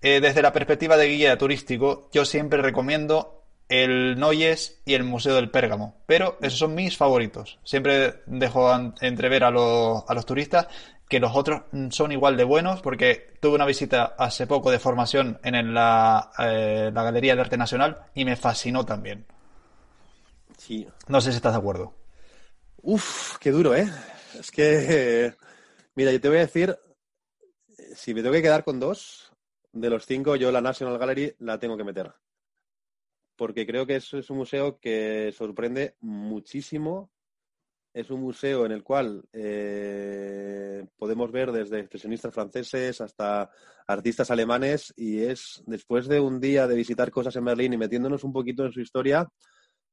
Eh, 0.00 0.20
desde 0.20 0.40
la 0.40 0.52
perspectiva 0.52 0.96
de 0.96 1.08
guía 1.08 1.36
turístico, 1.36 2.08
yo 2.12 2.24
siempre 2.24 2.62
recomiendo 2.62 3.39
el 3.70 4.18
Noyes 4.18 4.82
y 4.84 4.94
el 4.94 5.04
Museo 5.04 5.36
del 5.36 5.50
Pérgamo. 5.50 6.02
Pero 6.06 6.36
esos 6.42 6.58
son 6.58 6.74
mis 6.74 6.96
favoritos. 6.96 7.58
Siempre 7.64 8.22
dejo 8.26 8.70
entrever 9.00 9.44
a 9.44 9.50
los, 9.50 10.02
a 10.06 10.12
los 10.12 10.26
turistas 10.26 10.66
que 11.08 11.20
los 11.20 11.34
otros 11.34 11.62
son 11.90 12.12
igual 12.12 12.36
de 12.36 12.44
buenos 12.44 12.82
porque 12.82 13.34
tuve 13.40 13.54
una 13.54 13.66
visita 13.66 14.14
hace 14.18 14.46
poco 14.46 14.70
de 14.70 14.78
formación 14.78 15.40
en 15.42 15.72
la, 15.72 16.30
eh, 16.38 16.90
la 16.92 17.02
Galería 17.04 17.34
de 17.34 17.40
Arte 17.40 17.56
Nacional 17.56 18.06
y 18.14 18.24
me 18.24 18.36
fascinó 18.36 18.84
también. 18.84 19.24
Sí. 20.58 20.86
No 21.08 21.20
sé 21.20 21.30
si 21.30 21.36
estás 21.36 21.52
de 21.52 21.58
acuerdo. 21.58 21.94
Uf, 22.82 23.38
qué 23.38 23.50
duro, 23.50 23.74
¿eh? 23.74 23.88
Es 24.38 24.50
que, 24.50 25.34
mira, 25.94 26.12
yo 26.12 26.20
te 26.20 26.28
voy 26.28 26.38
a 26.38 26.42
decir, 26.42 26.76
si 27.94 28.14
me 28.14 28.22
tengo 28.22 28.34
que 28.34 28.42
quedar 28.42 28.64
con 28.64 28.80
dos, 28.80 29.32
de 29.72 29.90
los 29.90 30.06
cinco, 30.06 30.34
yo 30.36 30.50
la 30.50 30.60
National 30.60 30.98
Gallery 30.98 31.34
la 31.38 31.58
tengo 31.58 31.76
que 31.76 31.84
meter 31.84 32.12
porque 33.40 33.66
creo 33.66 33.86
que 33.86 33.96
es, 33.96 34.12
un 34.12 34.36
museo 34.36 34.78
que 34.78 35.32
sorprende 35.32 35.96
muchísimo. 36.00 37.10
Es 37.94 38.10
un 38.10 38.20
museo 38.20 38.66
en 38.66 38.72
el 38.72 38.82
cual 38.82 39.24
eh, 39.32 40.86
podemos 40.98 41.32
ver 41.32 41.50
desde 41.50 41.80
expresionistas 41.80 42.34
franceses 42.34 43.00
hasta 43.00 43.48
artistas 43.86 44.30
alemanes 44.30 44.92
y 44.94 45.20
es 45.20 45.62
después 45.64 46.06
de 46.06 46.20
un 46.20 46.38
día 46.38 46.66
de 46.66 46.76
visitar 46.76 47.10
cosas 47.10 47.34
en 47.36 47.46
Berlín 47.46 47.72
y 47.72 47.78
metiéndonos 47.78 48.24
un 48.24 48.34
poquito 48.34 48.66
en 48.66 48.72
su 48.72 48.82
historia, 48.82 49.26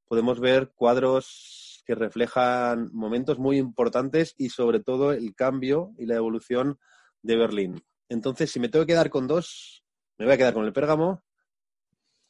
podemos 0.10 0.42
ver 0.42 0.74
cuadros 0.76 1.82
que 1.86 1.96
reflejan 1.96 2.90
momentos 2.92 3.40
muy 3.40 3.60
importantes 3.60 4.36
y 4.38 4.50
sobre 4.50 4.82
todo 4.82 5.14
el 5.14 5.34
cambio 5.36 5.94
y 5.98 6.06
la 6.06 6.16
evolución 6.16 6.80
de 7.22 7.38
Berlín. 7.38 7.82
Entonces, 8.10 8.52
si 8.52 8.60
me 8.60 8.68
tengo 8.68 8.86
que 8.86 8.92
quedar 8.92 9.10
con 9.10 9.26
dos, 9.26 9.86
me 10.18 10.26
voy 10.26 10.34
a 10.34 10.38
quedar 10.38 10.54
con 10.54 10.66
el 10.66 10.74
Pérgamo 10.74 11.24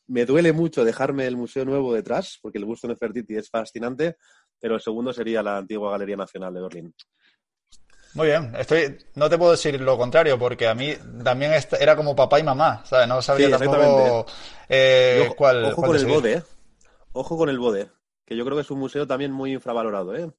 me 0.07 0.25
duele 0.25 0.53
mucho 0.53 0.85
dejarme 0.85 1.27
el 1.27 1.37
Museo 1.37 1.65
Nuevo 1.65 1.93
detrás, 1.93 2.39
porque 2.41 2.57
el 2.57 2.65
busto 2.65 2.87
de 2.87 2.93
Nefertiti 2.93 3.35
es 3.35 3.49
fascinante, 3.49 4.17
pero 4.59 4.75
el 4.75 4.81
segundo 4.81 5.13
sería 5.13 5.43
la 5.43 5.57
antigua 5.57 5.91
Galería 5.91 6.15
Nacional 6.15 6.53
de 6.53 6.61
Berlín. 6.61 6.95
Muy 8.13 8.27
bien, 8.27 8.55
estoy, 8.57 8.97
no 9.15 9.29
te 9.29 9.37
puedo 9.37 9.51
decir 9.51 9.79
lo 9.79 9.97
contrario, 9.97 10.39
porque 10.39 10.67
a 10.67 10.73
mí 10.73 10.93
también 11.23 11.51
era 11.79 11.95
como 11.95 12.15
papá 12.15 12.39
y 12.39 12.43
mamá, 12.43 12.83
¿sabes? 12.85 13.07
No 13.07 13.21
sabía 13.21 13.49
tampoco 13.49 14.25
eh, 14.69 15.23
ojo, 15.25 15.35
cuál. 15.35 15.65
Ojo 15.65 15.81
con 15.83 15.95
el 15.95 16.05
Bode, 16.05 16.33
¿eh? 16.33 16.43
ojo 17.11 17.37
con 17.37 17.49
el 17.49 17.59
Bode, 17.59 17.89
que 18.25 18.35
yo 18.35 18.43
creo 18.45 18.55
que 18.55 18.61
es 18.61 18.71
un 18.71 18.79
museo 18.79 19.05
también 19.05 19.31
muy 19.31 19.51
infravalorado, 19.53 20.15
¿eh? 20.15 20.31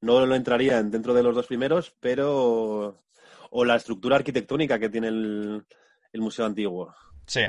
No 0.00 0.26
lo 0.26 0.34
entraría 0.34 0.82
dentro 0.82 1.14
de 1.14 1.22
los 1.22 1.34
dos 1.34 1.46
primeros, 1.46 1.94
pero 2.00 3.04
o 3.50 3.64
la 3.64 3.76
estructura 3.76 4.16
arquitectónica 4.16 4.78
que 4.78 4.88
tiene 4.88 5.08
el 5.08 5.64
museo 6.20 6.44
antiguo. 6.44 6.92
Sí, 7.32 7.40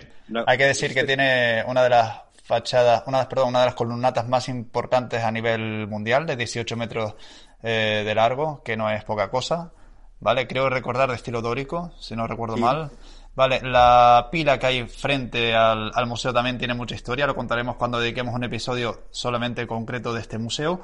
hay 0.48 0.58
que 0.58 0.64
decir 0.64 0.94
que 0.94 1.04
tiene 1.04 1.62
una 1.68 1.84
de 1.84 1.90
las 1.90 2.22
fachadas, 2.46 3.04
una, 3.06 3.28
perdón, 3.28 3.50
una 3.50 3.60
de 3.60 3.66
las 3.66 3.76
columnatas 3.76 4.30
más 4.30 4.48
importantes 4.48 5.22
a 5.22 5.30
nivel 5.30 5.88
mundial, 5.88 6.26
de 6.26 6.38
18 6.38 6.78
metros 6.78 7.16
eh, 7.62 8.04
de 8.06 8.16
largo, 8.16 8.64
que 8.64 8.78
no 8.78 8.90
es 8.90 9.04
poca 9.04 9.30
cosa. 9.30 9.74
¿Vale? 10.22 10.48
Creo 10.48 10.70
recordar 10.70 11.10
de 11.10 11.16
estilo 11.16 11.42
dórico, 11.42 11.92
si 12.00 12.16
no 12.16 12.28
recuerdo 12.28 12.56
mal. 12.56 12.92
Vale, 13.36 13.60
la 13.62 14.30
pila 14.32 14.58
que 14.58 14.68
hay 14.68 14.88
frente 14.88 15.54
al, 15.54 15.92
museo 16.08 16.32
también 16.32 16.58
tiene 16.58 16.76
mucha 16.76 16.96
historia, 16.96 17.28
lo 17.28 17.36
contaremos 17.36 17.76
cuando 17.76 18.00
dediquemos 18.00 18.34
un 18.34 18.46
episodio 18.46 19.08
solamente 19.12 19.68
concreto 19.68 20.14
de 20.14 20.22
este 20.22 20.38
museo. 20.38 20.80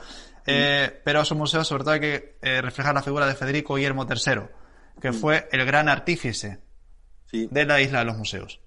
Eh, 0.46 1.00
pero 1.06 1.22
es 1.22 1.32
un 1.32 1.38
museo, 1.38 1.64
sobre 1.64 1.86
todo, 1.86 1.94
hay 1.94 2.02
que 2.02 2.38
eh, 2.42 2.62
reflejar 2.62 2.94
la 2.94 3.02
figura 3.02 3.28
de 3.28 3.36
Federico 3.36 3.76
Guillermo 3.76 4.06
III, 4.06 4.42
que 5.00 5.14
fue 5.14 5.48
el 5.54 5.66
gran 5.66 5.88
artífice 5.88 6.60
de 7.32 7.66
la 7.66 7.80
isla 7.80 8.00
de 8.00 8.06
los 8.06 8.18
museos 8.18 8.60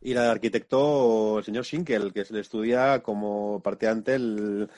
y 0.00 0.14
la 0.14 0.30
arquitecto 0.30 1.38
el 1.38 1.44
señor 1.44 1.64
Schinkel, 1.64 2.12
que 2.12 2.24
se 2.24 2.34
le 2.34 2.40
estudia 2.40 3.02
como 3.02 3.60
parte 3.62 3.86
el, 4.14 4.68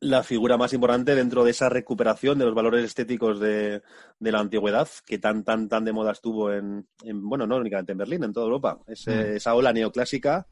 la 0.00 0.22
figura 0.22 0.56
más 0.56 0.72
importante 0.72 1.14
dentro 1.14 1.44
de 1.44 1.50
esa 1.50 1.68
recuperación 1.68 2.38
de 2.38 2.44
los 2.44 2.54
valores 2.54 2.84
estéticos 2.84 3.40
de, 3.40 3.82
de, 4.18 4.32
la 4.32 4.40
antigüedad 4.40 4.88
que 5.06 5.18
tan 5.18 5.42
tan 5.42 5.68
tan 5.68 5.84
de 5.84 5.92
moda 5.92 6.12
estuvo 6.12 6.52
en, 6.52 6.86
bueno 7.02 7.46
no 7.46 7.56
únicamente 7.56 7.92
en 7.92 7.98
Berlín 7.98 8.24
en 8.24 8.32
toda 8.32 8.46
Europa 8.46 8.78
mm. 8.86 9.10
esa 9.36 9.54
ola 9.54 9.72
neoclásica 9.72 10.46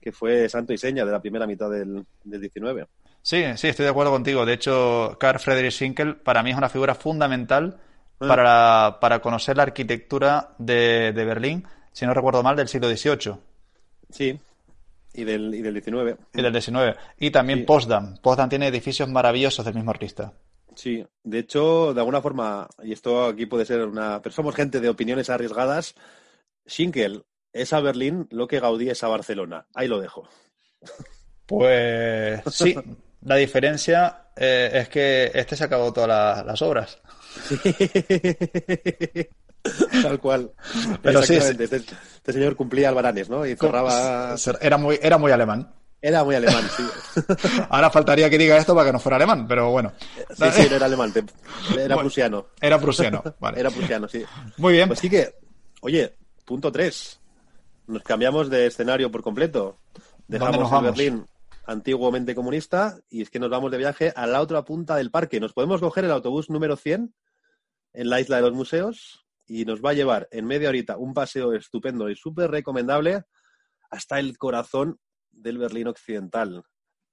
que 0.00 0.12
fue 0.12 0.48
santo 0.48 0.72
y 0.72 0.78
seña 0.78 1.04
de 1.04 1.10
la 1.10 1.20
primera 1.20 1.46
mitad 1.46 1.68
del, 1.68 2.06
del 2.22 2.40
19 2.40 2.86
sí 3.22 3.44
sí 3.56 3.68
estoy 3.68 3.84
de 3.84 3.90
acuerdo 3.90 4.12
contigo 4.12 4.46
de 4.46 4.52
hecho 4.52 5.16
Karl 5.18 5.40
Friedrich 5.40 5.72
Schinkel 5.72 6.16
para 6.16 6.44
mí 6.44 6.50
es 6.50 6.56
una 6.56 6.68
figura 6.68 6.94
fundamental 6.94 7.78
ah. 8.20 8.28
para, 8.28 8.98
para 9.00 9.20
conocer 9.20 9.56
la 9.56 9.64
arquitectura 9.64 10.54
de, 10.58 11.12
de 11.12 11.24
Berlín 11.24 11.66
si 11.96 12.04
no 12.04 12.12
recuerdo 12.12 12.42
mal, 12.42 12.56
del 12.56 12.68
siglo 12.68 12.94
XVIII. 12.94 13.36
Sí, 14.10 14.38
y 15.14 15.24
del, 15.24 15.54
y 15.54 15.62
del 15.62 15.82
XIX. 15.82 16.20
Y 16.34 16.42
del 16.42 16.62
XIX. 16.62 16.98
Y 17.18 17.30
también 17.30 17.64
Potsdam. 17.64 18.18
Potsdam 18.18 18.50
tiene 18.50 18.66
edificios 18.66 19.08
maravillosos 19.08 19.64
del 19.64 19.76
mismo 19.76 19.92
artista. 19.92 20.34
Sí, 20.74 21.02
de 21.24 21.38
hecho, 21.38 21.94
de 21.94 22.00
alguna 22.00 22.20
forma, 22.20 22.68
y 22.82 22.92
esto 22.92 23.24
aquí 23.24 23.46
puede 23.46 23.64
ser 23.64 23.86
una... 23.86 24.20
Pero 24.20 24.34
somos 24.34 24.54
gente 24.54 24.80
de 24.80 24.90
opiniones 24.90 25.30
arriesgadas. 25.30 25.94
Schinkel 26.68 27.24
es 27.54 27.72
a 27.72 27.80
Berlín 27.80 28.28
lo 28.30 28.46
que 28.46 28.60
Gaudí 28.60 28.90
es 28.90 29.02
a 29.02 29.08
Barcelona. 29.08 29.66
Ahí 29.74 29.88
lo 29.88 29.98
dejo. 29.98 30.28
Pues 31.46 32.42
sí, 32.50 32.76
la 33.22 33.36
diferencia 33.36 34.26
eh, 34.36 34.70
es 34.74 34.90
que 34.90 35.30
este 35.32 35.56
se 35.56 35.64
acabó 35.64 35.94
todas 35.94 36.44
las 36.44 36.60
obras. 36.60 37.00
Tal 40.02 40.20
cual. 40.20 40.52
Pero 41.02 41.22
sí, 41.22 41.34
este, 41.34 41.64
este, 41.64 42.32
señor 42.32 42.56
cumplía 42.56 42.88
albaranes, 42.88 43.28
¿no? 43.28 43.46
Y 43.46 43.56
cerraba. 43.56 44.36
Era 44.60 44.78
muy, 44.78 44.98
era 45.02 45.18
muy 45.18 45.32
alemán. 45.32 45.72
Era 46.00 46.22
muy 46.22 46.34
alemán, 46.34 46.64
sí. 46.76 46.84
Ahora 47.70 47.90
faltaría 47.90 48.28
que 48.28 48.38
diga 48.38 48.56
esto 48.56 48.74
para 48.74 48.86
que 48.86 48.92
no 48.92 49.00
fuera 49.00 49.16
alemán, 49.16 49.48
pero 49.48 49.70
bueno. 49.70 49.92
Sí, 49.98 50.44
sí, 50.52 50.66
no 50.68 50.76
era 50.76 50.86
alemán, 50.86 51.12
era 51.78 51.96
prusiano. 51.96 52.46
Era 52.60 52.78
prusiano, 52.78 53.22
vale. 53.40 53.60
Era 53.60 53.70
prusiano, 53.70 54.06
sí. 54.06 54.22
Muy 54.58 54.74
bien. 54.74 54.88
Pues 54.88 55.00
sí 55.00 55.08
que, 55.08 55.34
oye, 55.80 56.14
punto 56.44 56.70
tres. 56.70 57.20
nos 57.86 58.02
cambiamos 58.02 58.50
de 58.50 58.66
escenario 58.66 59.10
por 59.10 59.22
completo. 59.22 59.78
Dejamos 60.28 60.70
el 60.70 60.84
Berlín 60.84 61.26
antiguamente 61.66 62.34
comunista 62.34 62.98
y 63.08 63.22
es 63.22 63.30
que 63.30 63.40
nos 63.40 63.50
vamos 63.50 63.72
de 63.72 63.78
viaje 63.78 64.12
a 64.14 64.26
la 64.26 64.40
otra 64.40 64.64
punta 64.64 64.96
del 64.96 65.10
parque. 65.10 65.40
Nos 65.40 65.54
podemos 65.54 65.80
coger 65.80 66.04
el 66.04 66.12
autobús 66.12 66.50
número 66.50 66.76
100 66.76 67.14
en 67.94 68.10
la 68.10 68.20
isla 68.20 68.36
de 68.36 68.42
los 68.42 68.52
museos 68.52 69.25
y 69.46 69.64
nos 69.64 69.80
va 69.80 69.90
a 69.90 69.94
llevar 69.94 70.28
en 70.30 70.46
media 70.46 70.68
horita 70.68 70.96
un 70.96 71.14
paseo 71.14 71.52
estupendo 71.54 72.10
y 72.10 72.16
súper 72.16 72.50
recomendable 72.50 73.24
hasta 73.90 74.18
el 74.18 74.36
corazón 74.36 74.98
del 75.30 75.58
Berlín 75.58 75.88
occidental, 75.88 76.64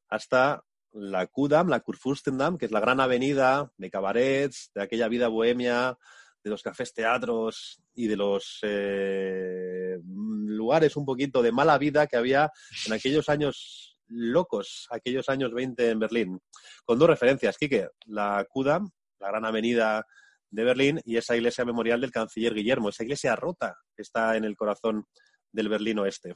hasta 0.09 0.63
la 0.91 1.27
Kudam, 1.27 1.69
la 1.69 1.79
Kurfürstendamm, 1.79 2.57
que 2.57 2.65
es 2.65 2.71
la 2.71 2.79
gran 2.79 2.99
avenida 2.99 3.71
de 3.77 3.89
cabarets, 3.89 4.71
de 4.73 4.83
aquella 4.83 5.07
vida 5.07 5.27
bohemia, 5.27 5.97
de 6.43 6.49
los 6.49 6.61
cafés 6.61 6.93
teatros 6.93 7.81
y 7.93 8.07
de 8.07 8.17
los 8.17 8.59
eh, 8.63 9.97
lugares 10.03 10.95
un 10.97 11.05
poquito 11.05 11.41
de 11.41 11.51
mala 11.51 11.77
vida 11.77 12.05
que 12.07 12.17
había 12.17 12.51
en 12.85 12.93
aquellos 12.93 13.29
años 13.29 13.97
locos, 14.07 14.87
aquellos 14.91 15.29
años 15.29 15.53
20 15.53 15.89
en 15.89 15.99
Berlín. 15.99 16.41
Con 16.85 16.99
dos 16.99 17.09
referencias, 17.09 17.57
Quique, 17.57 17.89
la 18.05 18.45
Kudam, 18.49 18.89
la 19.19 19.29
gran 19.29 19.45
avenida 19.45 20.05
de 20.53 20.63
Berlín, 20.63 21.01
y 21.03 21.17
esa 21.17 21.35
iglesia 21.35 21.65
memorial 21.65 21.99
del 21.99 22.11
canciller 22.11 22.53
Guillermo, 22.53 22.89
esa 22.89 23.03
iglesia 23.03 23.35
rota 23.35 23.75
que 23.95 24.03
está 24.03 24.37
en 24.37 24.43
el 24.43 24.55
corazón 24.55 25.07
del 25.51 25.67
Berlín 25.67 25.99
oeste. 25.99 26.33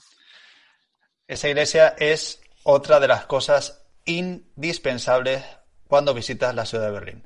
Esa 1.28 1.50
iglesia 1.50 1.96
es 2.00 2.42
otra 2.64 3.00
de 3.00 3.08
las 3.08 3.26
cosas 3.26 3.86
indispensables 4.06 5.44
cuando 5.88 6.14
visitas 6.14 6.56
la 6.56 6.66
ciudad 6.66 6.86
de 6.86 6.92
Berlín. 6.92 7.24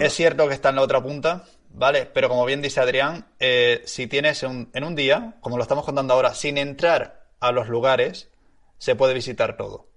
Es 0.00 0.14
cierto 0.14 0.48
que 0.48 0.54
está 0.54 0.70
en 0.70 0.76
la 0.76 0.82
otra 0.82 1.02
punta, 1.02 1.44
¿vale? 1.68 2.06
Pero 2.06 2.30
como 2.30 2.46
bien 2.46 2.62
dice 2.62 2.80
Adrián, 2.80 3.26
eh, 3.38 3.82
si 3.84 4.06
tienes 4.06 4.42
en 4.42 4.84
un 4.84 4.94
día, 4.94 5.36
como 5.40 5.58
lo 5.58 5.62
estamos 5.62 5.84
contando 5.84 6.14
ahora, 6.14 6.34
sin 6.34 6.56
entrar 6.56 7.28
a 7.40 7.52
los 7.52 7.68
lugares, 7.68 8.30
se 8.78 8.96
puede 8.96 9.12
visitar 9.12 9.58
todo. 9.58 9.88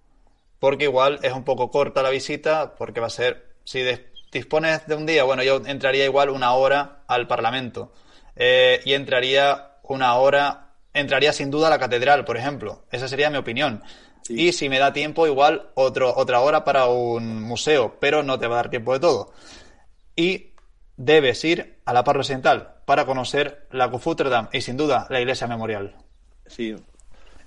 Porque 0.59 0.85
igual 0.85 1.19
es 1.21 1.31
un 1.31 1.45
poco 1.45 1.71
corta 1.71 2.03
la 2.03 2.09
visita, 2.09 2.75
porque 2.75 2.99
va 2.99 3.07
a 3.07 3.11
ser, 3.11 3.55
si 3.63 3.81
dispones 4.31 4.85
de 4.87 4.95
un 4.95 5.05
día, 5.05 5.23
bueno, 5.23 5.43
yo 5.43 5.61
entraría 5.65 6.05
igual 6.05 6.29
una 6.29 6.53
hora 6.53 7.03
al 7.07 7.27
Parlamento 7.27 7.93
eh, 8.35 8.81
y 8.85 8.93
entraría 8.93 9.77
una 9.83 10.15
hora, 10.15 10.73
entraría 10.93 11.33
sin 11.33 11.49
duda 11.49 11.67
a 11.67 11.69
la 11.71 11.79
catedral, 11.79 12.25
por 12.25 12.37
ejemplo. 12.37 12.85
Esa 12.91 13.07
sería 13.07 13.29
mi 13.29 13.37
opinión. 13.37 13.83
Y 14.29 14.51
si 14.51 14.67
me 14.67 14.79
da 14.79 14.91
tiempo, 14.91 15.25
igual 15.25 15.69
otro, 15.75 16.13
otra 16.15 16.41
hora 16.41 16.65
para 16.65 16.87
un 16.87 17.41
museo, 17.41 17.97
pero 17.99 18.23
no 18.23 18.37
te 18.37 18.47
va 18.47 18.55
a 18.55 18.57
dar 18.57 18.69
tiempo 18.69 18.93
de 18.93 18.99
todo. 18.99 19.31
Y 20.15 20.53
debes 20.97 21.43
ir 21.45 21.79
a 21.85 21.93
la 21.93 22.03
Parro 22.03 22.21
Occidental 22.21 22.75
para 22.85 23.05
conocer 23.05 23.67
la 23.71 23.89
Kufuterdam 23.89 24.49
y 24.51 24.61
sin 24.61 24.75
duda 24.75 25.07
la 25.09 25.21
iglesia 25.21 25.47
memorial. 25.47 25.95
Sí, 26.45 26.75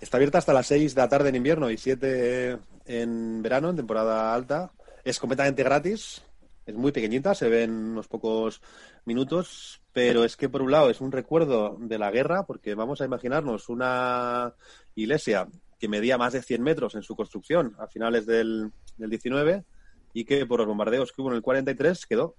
está 0.01 0.17
abierta 0.17 0.39
hasta 0.39 0.53
las 0.53 0.67
6 0.69 0.95
de 0.95 1.01
la 1.01 1.09
tarde 1.09 1.29
en 1.29 1.37
invierno 1.37 1.71
y 1.71 1.77
7 1.77 2.59
en 2.87 3.43
verano, 3.43 3.71
en 3.71 3.77
temporada 3.77 4.33
alta. 4.33 4.71
Es 5.05 5.19
completamente 5.19 5.63
gratis, 5.63 6.23
es 6.71 6.77
muy 6.77 6.93
pequeñita, 6.93 7.35
se 7.35 7.49
ven 7.49 7.71
unos 7.71 8.09
pocos 8.09 8.61
minutos, 9.05 9.83
pero 9.93 10.25
es 10.25 10.37
que 10.37 10.49
por 10.49 10.63
un 10.63 10.71
lado 10.71 10.91
es 10.91 11.01
un 11.01 11.13
recuerdo 11.13 11.77
de 11.81 11.99
la 11.99 12.11
guerra, 12.11 12.47
porque 12.47 12.75
vamos 12.75 13.01
a 13.01 13.05
imaginarnos 13.05 13.69
una 13.69 14.55
iglesia 14.95 15.49
que 15.79 15.89
medía 15.89 16.19
más 16.19 16.33
de 16.33 16.43
100 16.43 16.63
metros 16.63 16.95
en 16.95 17.03
su 17.03 17.17
construcción 17.17 17.75
a 17.79 17.87
finales 17.87 18.27
del, 18.27 18.73
del 18.97 19.11
19 19.11 19.65
y 20.13 20.25
que 20.25 20.47
por 20.47 20.61
los 20.61 20.69
bombardeos 20.69 21.13
que 21.13 21.23
hubo 21.23 21.31
en 21.31 21.37
el 21.37 21.43
43 21.43 22.07
quedó 22.07 22.37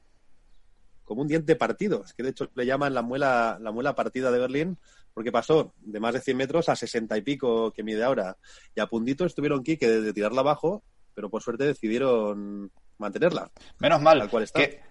como 1.03 1.23
un 1.23 1.27
diente 1.27 1.55
partido. 1.55 2.03
Es 2.05 2.13
que 2.13 2.23
de 2.23 2.29
hecho 2.29 2.49
le 2.55 2.65
llaman 2.65 2.93
la 2.93 3.01
muela, 3.01 3.57
la 3.61 3.71
muela 3.71 3.95
partida 3.95 4.31
de 4.31 4.39
Berlín 4.39 4.77
porque 5.13 5.31
pasó 5.31 5.73
de 5.81 5.99
más 5.99 6.13
de 6.13 6.21
100 6.21 6.37
metros 6.37 6.69
a 6.69 6.75
60 6.75 7.17
y 7.17 7.21
pico 7.21 7.71
que 7.71 7.83
mide 7.83 8.03
ahora. 8.03 8.37
Y 8.75 8.79
a 8.79 8.87
puntito 8.87 9.25
estuvieron 9.25 9.59
aquí 9.59 9.77
que 9.77 9.89
de 9.89 10.13
tirarla 10.13 10.41
abajo, 10.41 10.83
pero 11.13 11.29
por 11.29 11.41
suerte 11.41 11.65
decidieron 11.65 12.71
mantenerla. 13.01 13.49
Menos 13.79 14.01
mal. 14.01 14.29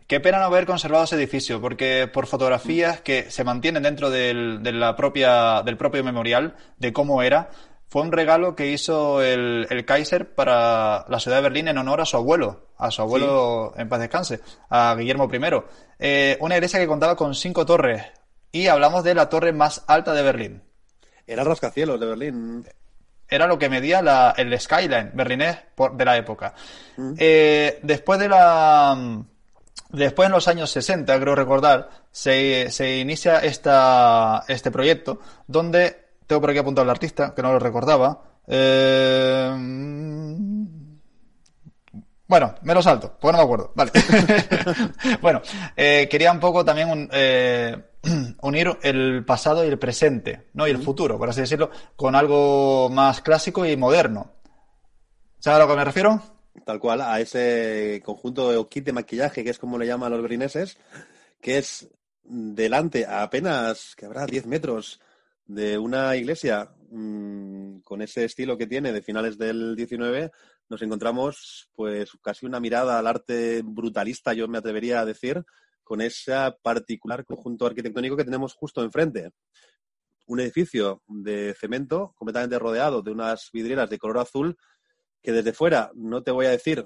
Qué, 0.07 0.21
pena 0.21 0.39
no 0.39 0.45
haber 0.45 0.67
conservado 0.67 1.05
ese 1.05 1.17
edificio, 1.17 1.61
porque 1.61 2.09
por 2.13 2.27
fotografías 2.27 3.01
que 3.01 3.31
se 3.31 3.45
mantienen 3.45 3.85
dentro 3.85 4.11
del, 4.11 4.63
de 4.63 4.73
la 4.73 4.97
propia, 4.97 5.63
del 5.63 5.77
propio 5.77 6.05
memorial 6.05 6.57
de 6.79 6.93
cómo 6.93 7.23
era, 7.23 7.51
fue 7.91 8.03
un 8.03 8.13
regalo 8.13 8.55
que 8.55 8.71
hizo 8.71 9.21
el, 9.21 9.85
Kaiser 9.85 10.33
para 10.35 11.05
la 11.09 11.19
ciudad 11.19 11.39
de 11.39 11.43
Berlín 11.43 11.67
en 11.67 11.77
honor 11.77 12.01
a 12.01 12.05
su 12.05 12.17
abuelo, 12.17 12.69
a 12.79 12.93
su 12.93 13.03
abuelo 13.03 13.73
en 13.77 13.89
paz 13.89 13.99
descanse, 13.99 14.41
a 14.69 14.95
Guillermo 14.97 15.29
I. 15.33 15.41
Eh, 15.99 16.39
una 16.41 16.55
iglesia 16.55 16.79
que 16.79 16.87
contaba 16.87 17.17
con 17.17 17.35
cinco 17.35 17.67
torres 17.67 18.05
y 18.53 18.69
hablamos 18.69 19.03
de 19.03 19.15
la 19.15 19.29
torre 19.29 19.53
más 19.53 19.85
alta 19.89 20.13
de 20.13 20.23
Berlín. 20.23 20.63
Era 21.27 21.43
el 21.43 21.49
rascacielos 21.49 21.99
de 21.99 22.07
Berlín. 22.07 22.65
Era 23.31 23.47
lo 23.47 23.59
que 23.59 23.69
medía 23.69 24.03
la, 24.03 24.35
el 24.37 24.59
skyline 24.59 25.13
berlinés 25.15 25.59
de 25.93 26.05
la 26.05 26.17
época. 26.17 26.55
Mm. 26.97 27.15
Eh, 27.19 27.79
después 27.83 28.19
de 28.19 28.29
la... 28.29 29.23
Después, 29.91 30.27
en 30.27 30.33
los 30.33 30.47
años 30.47 30.71
60, 30.71 31.19
creo 31.19 31.35
recordar, 31.35 31.91
se, 32.13 32.71
se 32.71 32.99
inicia 32.99 33.39
esta, 33.39 34.45
este 34.47 34.71
proyecto 34.71 35.19
donde 35.49 36.11
tengo 36.29 36.41
por 36.41 36.51
aquí 36.51 36.61
apuntado 36.61 36.85
al 36.85 36.91
artista, 36.91 37.35
que 37.35 37.43
no 37.43 37.53
lo 37.53 37.59
recordaba. 37.59 38.23
Eh, 38.47 39.51
bueno, 42.31 42.55
me 42.63 42.75
lo 42.75 42.81
salto, 42.81 43.17
pues 43.21 43.33
no 43.33 43.39
me 43.39 43.45
acuerdo. 43.45 43.73
Vale. 43.75 43.91
bueno, 45.21 45.43
eh, 45.77 46.07
quería 46.09 46.31
un 46.31 46.39
poco 46.39 46.65
también 46.65 47.09
eh, 47.13 47.77
unir 48.43 48.79
el 48.83 49.25
pasado 49.25 49.65
y 49.65 49.69
el 49.69 49.81
presente, 49.81 50.47
¿no? 50.53 50.69
Y 50.69 50.71
el 50.71 50.81
futuro, 50.81 51.19
por 51.19 51.29
así 51.29 51.41
decirlo, 51.41 51.73
con 51.97 52.15
algo 52.15 52.89
más 52.89 53.21
clásico 53.21 53.67
y 53.67 53.77
moderno. 53.77 54.31
¿Sabes 55.41 55.57
a 55.57 55.65
lo 55.65 55.73
que 55.73 55.77
me 55.77 55.85
refiero? 55.85 56.23
Tal 56.65 56.79
cual, 56.79 57.01
a 57.01 57.19
ese 57.19 58.01
conjunto 58.05 58.53
de 58.53 58.69
kit 58.69 58.85
de 58.85 58.93
maquillaje, 58.93 59.43
que 59.43 59.51
es 59.51 59.59
como 59.59 59.77
le 59.77 59.89
llaman 59.89 60.13
los 60.13 60.23
brineses, 60.23 60.79
que 61.41 61.59
es 61.59 61.89
delante 62.23 63.07
a 63.07 63.25
apenas, 63.25 63.97
que 63.97 64.07
habrá 64.07 64.25
10 64.25 64.47
metros 64.47 65.01
de 65.47 65.79
una 65.79 66.15
iglesia 66.15 66.71
mm, 66.91 67.81
con 67.81 68.03
ese 68.03 68.25
estilo 68.25 68.59
que 68.59 68.67
tiene 68.67 68.93
de 68.93 69.03
finales 69.03 69.39
del 69.39 69.75
19, 69.75 70.31
nos 70.69 70.83
encontramos 70.83 71.71
pues 71.75 72.11
casi 72.23 72.47
una 72.47 72.61
mirada 72.61 72.99
al 72.99 73.07
arte 73.07 73.63
brutalista, 73.65 74.33
yo 74.35 74.47
me 74.49 74.59
atrevería 74.59 75.01
a 75.01 75.07
decir, 75.07 75.43
con 75.83 76.01
ese 76.01 76.33
particular 76.63 77.25
conjunto 77.25 77.67
arquitectónico 77.67 78.17
que 78.17 78.25
tenemos 78.25 78.55
justo 78.55 78.85
enfrente. 78.85 79.31
Un 80.27 80.39
edificio 80.39 81.03
de 81.09 81.55
cemento 81.59 82.13
completamente 82.17 82.61
rodeado 82.61 83.03
de 83.03 83.11
unas 83.11 83.51
vidrieras 83.53 83.91
de 83.91 83.99
color 83.99 84.19
azul 84.19 84.57
que 85.21 85.33
desde 85.33 85.53
fuera 85.53 85.91
no 85.95 86.23
te 86.23 86.31
voy 86.31 86.47
a 86.47 86.51
decir, 86.51 86.85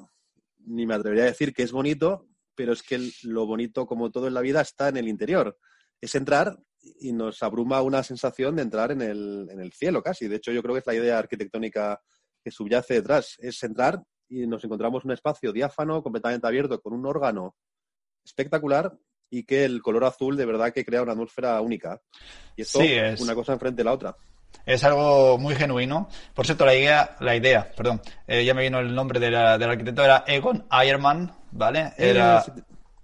ni 0.66 0.86
me 0.86 0.94
atrevería 0.94 1.24
a 1.24 1.26
decir 1.26 1.52
que 1.52 1.64
es 1.64 1.72
bonito, 1.72 2.26
pero 2.54 2.72
es 2.72 2.82
que 2.82 3.10
lo 3.24 3.46
bonito, 3.46 3.86
como 3.86 4.10
todo 4.10 4.26
en 4.26 4.34
la 4.34 4.40
vida, 4.40 4.60
está 4.60 4.88
en 4.88 4.96
el 4.96 5.08
interior. 5.08 5.58
Es 6.00 6.14
entrar 6.14 6.58
y 7.00 7.12
nos 7.12 7.42
abruma 7.42 7.82
una 7.82 8.02
sensación 8.02 8.56
de 8.56 8.62
entrar 8.62 8.92
en 8.92 9.02
el, 9.02 9.48
en 9.50 9.60
el 9.60 9.72
cielo 9.72 10.02
casi. 10.02 10.28
De 10.28 10.36
hecho, 10.36 10.52
yo 10.52 10.62
creo 10.62 10.74
que 10.74 10.80
es 10.80 10.86
la 10.86 10.94
idea 10.94 11.18
arquitectónica 11.18 12.00
que 12.42 12.50
subyace 12.50 12.94
detrás. 12.94 13.36
Es 13.38 13.62
entrar 13.62 14.02
y 14.28 14.46
nos 14.46 14.64
encontramos 14.64 15.04
un 15.04 15.12
espacio 15.12 15.52
diáfano, 15.52 16.02
completamente 16.02 16.46
abierto, 16.46 16.80
con 16.80 16.92
un 16.92 17.06
órgano 17.06 17.56
espectacular 18.24 18.96
y 19.30 19.44
que 19.44 19.64
el 19.64 19.82
color 19.82 20.04
azul 20.04 20.36
de 20.36 20.46
verdad 20.46 20.72
que 20.72 20.84
crea 20.84 21.02
una 21.02 21.12
atmósfera 21.12 21.60
única. 21.60 22.00
Y 22.56 22.62
esto 22.62 22.80
es 22.80 23.20
una 23.20 23.34
cosa 23.34 23.52
enfrente 23.52 23.78
de 23.78 23.84
la 23.84 23.92
otra. 23.92 24.16
Es 24.64 24.84
algo 24.84 25.36
muy 25.38 25.54
genuino. 25.54 26.08
Por 26.32 26.46
cierto, 26.46 26.64
la 26.64 26.74
idea, 26.74 27.16
la 27.20 27.34
idea, 27.34 27.70
perdón, 27.76 28.00
eh, 28.26 28.44
ya 28.44 28.54
me 28.54 28.62
vino 28.62 28.78
el 28.78 28.94
nombre 28.94 29.18
del 29.18 29.34
arquitecto, 29.34 30.04
era 30.04 30.24
Egon 30.26 30.66
Ayerman, 30.70 31.34
¿vale? 31.50 31.92
Era, 31.98 32.44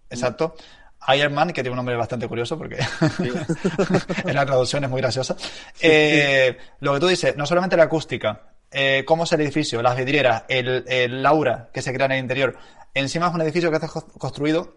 exacto. 0.08 0.54
Iron 1.14 1.32
Man, 1.32 1.48
que 1.48 1.62
tiene 1.62 1.70
un 1.70 1.76
nombre 1.76 1.96
bastante 1.96 2.28
curioso 2.28 2.58
porque 2.58 2.76
en 4.24 4.34
la 4.34 4.44
traducción 4.44 4.84
es 4.84 4.90
muy 4.90 5.00
graciosa. 5.00 5.34
Eh, 5.80 6.56
lo 6.80 6.94
que 6.94 7.00
tú 7.00 7.06
dices, 7.08 7.36
no 7.36 7.46
solamente 7.46 7.76
la 7.76 7.84
acústica, 7.84 8.52
eh, 8.70 9.04
cómo 9.06 9.24
es 9.24 9.32
el 9.32 9.40
edificio, 9.40 9.82
las 9.82 9.96
vidrieras, 9.96 10.44
el, 10.48 10.84
el 10.86 11.24
aura 11.26 11.70
que 11.72 11.82
se 11.82 11.92
crea 11.92 12.06
en 12.06 12.12
el 12.12 12.18
interior. 12.18 12.56
Encima 12.94 13.28
es 13.28 13.34
un 13.34 13.40
edificio 13.40 13.70
que 13.70 13.76
está 13.76 13.88
construido, 13.88 14.76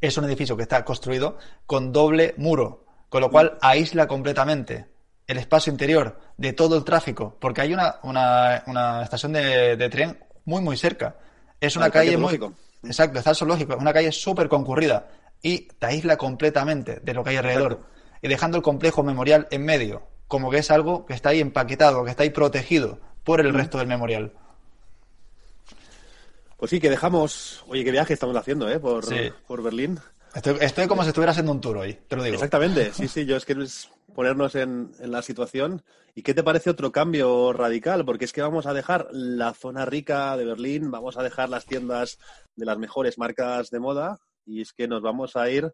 es 0.00 0.16
un 0.16 0.24
edificio 0.24 0.56
que 0.56 0.62
está 0.62 0.84
construido 0.84 1.38
con 1.66 1.92
doble 1.92 2.34
muro, 2.38 2.86
con 3.08 3.20
lo 3.20 3.30
cual 3.30 3.58
aísla 3.60 4.06
completamente 4.06 4.86
el 5.26 5.38
espacio 5.38 5.72
interior 5.72 6.18
de 6.36 6.52
todo 6.52 6.76
el 6.76 6.84
tráfico, 6.84 7.36
porque 7.40 7.60
hay 7.60 7.74
una, 7.74 7.96
una, 8.02 8.62
una 8.66 9.02
estación 9.02 9.32
de, 9.32 9.76
de, 9.76 9.88
tren 9.88 10.18
muy, 10.44 10.62
muy 10.62 10.76
cerca. 10.76 11.16
Es 11.60 11.76
una 11.76 11.90
calle 11.90 12.16
muy... 12.16 12.38
Exacto, 12.84 13.18
está 13.18 13.30
el 13.30 13.36
zoológico, 13.36 13.72
es 13.72 13.80
una 13.80 13.92
calle 13.92 14.12
súper 14.12 14.48
concurrida 14.48 15.08
y 15.46 15.68
te 15.78 15.86
aísla 15.86 16.16
completamente 16.16 16.98
de 17.04 17.14
lo 17.14 17.22
que 17.22 17.30
hay 17.30 17.36
alrededor. 17.36 17.86
Y 18.20 18.26
dejando 18.26 18.56
el 18.56 18.64
complejo 18.64 19.04
memorial 19.04 19.46
en 19.52 19.64
medio, 19.64 20.02
como 20.26 20.50
que 20.50 20.58
es 20.58 20.72
algo 20.72 21.06
que 21.06 21.14
está 21.14 21.28
ahí 21.28 21.40
empaquetado, 21.40 22.02
que 22.04 22.10
está 22.10 22.24
ahí 22.24 22.30
protegido 22.30 22.98
por 23.22 23.40
el 23.40 23.54
resto 23.54 23.78
del 23.78 23.86
memorial. 23.86 24.32
Pues 26.56 26.70
sí, 26.70 26.80
que 26.80 26.90
dejamos. 26.90 27.64
Oye, 27.68 27.84
qué 27.84 27.92
viaje 27.92 28.12
estamos 28.12 28.34
haciendo, 28.34 28.68
¿eh? 28.68 28.80
Por, 28.80 29.04
por 29.46 29.62
Berlín. 29.62 30.00
Estoy, 30.34 30.88
como 30.88 31.04
si 31.04 31.10
estuviera 31.10 31.30
haciendo 31.30 31.52
un 31.52 31.60
tour 31.60 31.76
hoy, 31.76 31.96
te 32.08 32.16
lo 32.16 32.24
digo. 32.24 32.34
Exactamente, 32.34 32.92
sí, 32.92 33.06
sí, 33.06 33.24
yo 33.24 33.36
es 33.36 33.44
que 33.44 33.52
es 33.52 33.88
ponernos 34.16 34.56
en, 34.56 34.90
la 34.98 35.22
situación. 35.22 35.84
¿Y 36.16 36.22
qué 36.22 36.34
te 36.34 36.42
parece 36.42 36.70
otro 36.70 36.90
cambio 36.90 37.52
radical? 37.52 38.04
Porque 38.04 38.24
es 38.24 38.32
que 38.32 38.42
vamos 38.42 38.66
a 38.66 38.74
dejar 38.74 39.06
la 39.12 39.54
zona 39.54 39.84
rica 39.84 40.36
de 40.36 40.44
Berlín, 40.44 40.90
vamos 40.90 41.16
a 41.16 41.22
dejar 41.22 41.50
las 41.50 41.66
tiendas 41.66 42.18
de 42.56 42.66
las 42.66 42.78
mejores 42.78 43.16
marcas 43.16 43.70
de 43.70 43.78
moda 43.78 44.18
y 44.46 44.62
es 44.62 44.72
que 44.72 44.88
nos 44.88 45.02
vamos 45.02 45.36
a 45.36 45.50
ir 45.50 45.70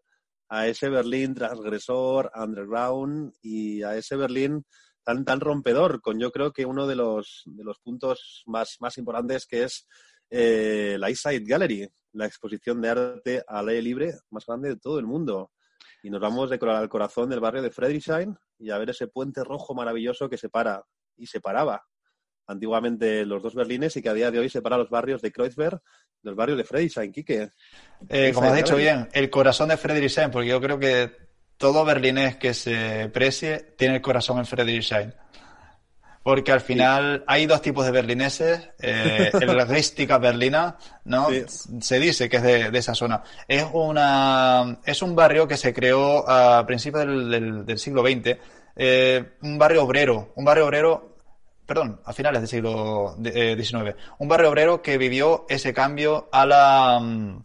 a 0.49 0.67
ese 0.67 0.89
Berlín 0.89 1.33
transgresor, 1.33 2.31
underground 2.35 3.33
y 3.41 3.83
a 3.83 3.95
ese 3.95 4.15
Berlín 4.15 4.65
tan, 5.03 5.25
tan 5.25 5.39
rompedor, 5.39 6.01
con 6.01 6.19
yo 6.19 6.31
creo 6.31 6.51
que 6.51 6.65
uno 6.65 6.87
de 6.87 6.95
los, 6.95 7.43
de 7.45 7.63
los 7.63 7.79
puntos 7.79 8.43
más, 8.45 8.77
más 8.79 8.97
importantes 8.97 9.45
que 9.45 9.63
es 9.63 9.87
eh, 10.29 10.97
la 10.99 11.09
East 11.09 11.23
Side 11.23 11.45
Gallery, 11.45 11.87
la 12.13 12.25
exposición 12.25 12.81
de 12.81 12.89
arte 12.89 13.43
al 13.47 13.69
aire 13.69 13.81
libre 13.81 14.13
más 14.29 14.45
grande 14.45 14.69
de 14.69 14.77
todo 14.77 14.99
el 14.99 15.05
mundo. 15.05 15.51
Y 16.01 16.09
nos 16.09 16.21
vamos 16.21 16.49
de 16.49 16.59
al 16.61 16.89
corazón 16.89 17.29
del 17.29 17.39
barrio 17.39 17.61
de 17.61 17.71
Friedrichshain 17.71 18.35
y 18.59 18.69
a 18.71 18.77
ver 18.77 18.89
ese 18.89 19.07
puente 19.07 19.43
rojo 19.43 19.73
maravilloso 19.73 20.29
que 20.29 20.37
separa 20.37 20.83
y 21.17 21.27
separaba 21.27 21.83
antiguamente 22.47 23.25
los 23.25 23.41
dos 23.41 23.55
Berlines 23.55 23.95
y 23.97 24.01
que 24.01 24.09
a 24.09 24.13
día 24.13 24.31
de 24.31 24.39
hoy 24.39 24.49
separa 24.49 24.77
los 24.77 24.89
barrios 24.89 25.21
de 25.21 25.31
Kreuzberg 25.31 25.81
los 26.23 26.35
barrios 26.35 26.57
de 26.57 26.63
Friedrichshain, 26.63 27.11
Quique. 27.11 27.49
Eh, 28.09 28.31
como 28.33 28.47
has 28.47 28.55
dicho 28.55 28.75
bien, 28.75 29.09
el 29.11 29.29
corazón 29.29 29.69
de 29.69 29.77
Friedrichshain, 29.77 30.31
porque 30.31 30.49
yo 30.49 30.59
creo 30.59 30.79
que 30.79 31.11
todo 31.57 31.85
berlinés 31.85 32.37
que 32.37 32.53
se 32.53 33.09
precie 33.13 33.73
tiene 33.77 33.95
el 33.95 34.01
corazón 34.01 34.39
en 34.39 34.45
Friedrichshain. 34.45 35.13
Porque 36.23 36.53
al 36.53 36.61
final 36.61 37.25
hay 37.27 37.45
dos 37.45 37.61
tipos 37.61 37.85
de 37.85 37.91
berlineses. 37.91 38.69
Eh, 38.79 39.29
el 39.33 39.67
Ristica 39.67 40.17
Berlina, 40.17 40.77
¿no? 41.03 41.27
Se 41.81 41.99
dice 41.99 42.29
que 42.29 42.37
es 42.37 42.43
de, 42.43 42.77
esa 42.77 42.95
zona. 42.95 43.21
Es 43.45 43.65
una 43.73 44.79
es 44.85 45.01
un 45.01 45.17
barrio 45.17 45.49
que 45.49 45.57
se 45.57 45.73
creó 45.73 46.27
a 46.29 46.65
principios 46.65 47.05
del, 47.05 47.77
siglo 47.77 48.03
XX. 48.03 48.37
Eh, 48.77 49.33
un 49.41 49.57
barrio 49.57 49.83
obrero. 49.83 50.31
Un 50.37 50.45
barrio 50.45 50.65
obrero, 50.67 51.12
perdón, 51.65 52.01
a 52.05 52.13
finales 52.13 52.41
del 52.41 52.49
siglo 52.49 53.15
XIX. 53.21 53.73
Eh, 53.89 53.95
un 54.19 54.27
barrio 54.27 54.49
obrero 54.49 54.81
que 54.81 54.97
vivió 54.97 55.45
ese 55.49 55.73
cambio 55.73 56.29
a 56.31 56.45
la 56.45 57.41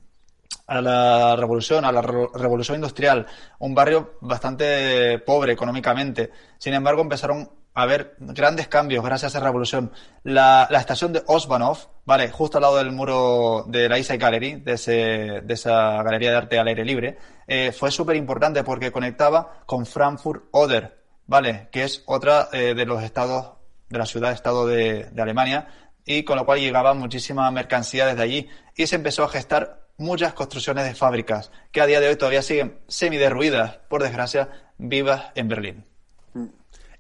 a 0.69 0.83
la 0.83 1.35
revolución, 1.35 1.85
a 1.87 1.93
la 1.93 2.03
revolución 2.03 2.77
industrial, 2.77 3.27
un 3.59 3.75
barrio 3.75 4.19
bastante 4.21 5.19
pobre 5.21 5.53
económicamente. 5.53 6.31
Sin 6.59 6.75
embargo, 6.75 7.01
empezaron 7.01 7.51
a 7.73 7.83
haber 7.83 8.17
grandes 8.19 8.69
cambios 8.69 9.03
gracias 9.03 9.35
a 9.35 9.39
esa 9.39 9.47
revolución. 9.47 9.93
La, 10.25 10.69
estación 10.71 11.13
de 11.15 11.23
Osbanov, 11.27 11.79
vale, 12.05 12.31
justo 12.31 12.59
al 12.59 12.63
lado 12.63 12.77
del 12.77 12.93
muro 12.93 13.65
de 13.67 13.89
la 13.89 13.99
Isai 13.99 14.19
Gallery, 14.19 14.57
de, 14.57 15.43
de 15.43 15.55
esa 15.55 16.03
galería 16.03 16.33
de 16.33 16.37
arte 16.37 16.59
al 16.59 16.69
aire 16.69 16.85
libre, 16.85 17.17
eh, 17.47 17.73
fue 17.73 17.91
súper 17.91 18.17
importante 18.17 18.63
porque 18.63 18.93
conectaba 18.93 19.63
con 19.65 19.87
Frankfurt 19.87 20.45
Oder, 20.51 20.99
vale, 21.27 21.69
que 21.73 21.85
es 21.85 22.03
otra 22.07 22.49
eh, 22.53 22.75
de 22.75 22.85
los 22.85 23.03
estados, 23.03 23.53
de 23.89 23.99
la 23.99 24.07
ciudad-estado 24.07 24.67
de, 24.67 25.05
de 25.05 25.23
Alemania, 25.23 25.69
y 26.05 26.23
con 26.23 26.37
lo 26.37 26.47
cual 26.47 26.61
llegaba 26.61 26.95
muchísima 26.95 27.51
mercancía 27.51 28.07
desde 28.07 28.23
allí 28.23 28.49
y 28.75 28.87
se 28.87 28.97
empezó 28.97 29.25
a 29.25 29.29
gestar 29.29 29.89
muchas 29.99 30.33
construcciones 30.33 30.85
de 30.85 30.95
fábricas 30.95 31.51
que 31.71 31.81
a 31.81 31.87
día 31.87 32.01
de 32.01 32.09
hoy 32.09 32.17
todavía 32.17 32.41
siguen 32.41 32.79
semi-derruidas, 32.89 33.77
por 33.89 34.03
desgracia, 34.03 34.49
vivas 34.79 35.27
en 35.35 35.49
Berlín. 35.49 35.85
Mm. 36.33 36.47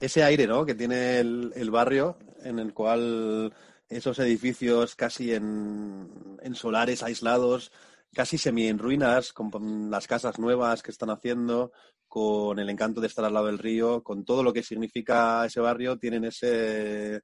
Ese 0.01 0.22
aire 0.22 0.46
¿no? 0.46 0.66
que 0.66 0.74
tiene 0.74 1.20
el, 1.20 1.70
barrio, 1.70 2.18
en 2.42 2.59
el 2.59 2.74
cual 2.74 3.55
esos 3.88 4.18
edificios 4.18 4.94
casi 4.94 5.33
en, 5.33 6.11
solares 6.55 7.03
aislados, 7.03 7.72
casi 8.18 8.37
semi 8.37 8.66
en 8.66 8.81
ruinas, 8.81 9.33
con 9.33 9.92
las 9.92 10.09
casas 10.09 10.40
nuevas 10.40 10.83
que 10.83 10.90
están 10.90 11.09
haciendo, 11.09 11.70
con 12.09 12.59
el 12.59 12.68
encanto 12.68 13.00
de 13.00 13.07
estar 13.07 13.24
al 13.24 13.33
lado 13.33 13.46
del 13.46 13.61
río, 13.61 14.02
con 14.02 14.24
todo 14.24 14.42
lo 14.42 14.52
que 14.52 14.64
significa 14.64 15.46
ese 15.46 15.61
barrio, 15.61 16.00
tienen 16.00 16.24
ese, 16.24 17.20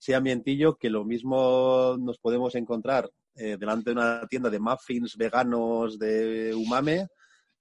ese 0.00 0.14
ambientillo 0.14 0.78
que 0.78 0.88
lo 0.88 1.04
mismo 1.04 1.94
nos 2.00 2.18
podemos 2.18 2.54
encontrar 2.54 3.10
eh, 3.34 3.58
delante 3.60 3.90
de 3.90 3.96
una 3.96 4.26
tienda 4.28 4.48
de 4.48 4.60
muffins 4.60 5.14
veganos 5.18 5.98
de 5.98 6.54
umame, 6.54 7.08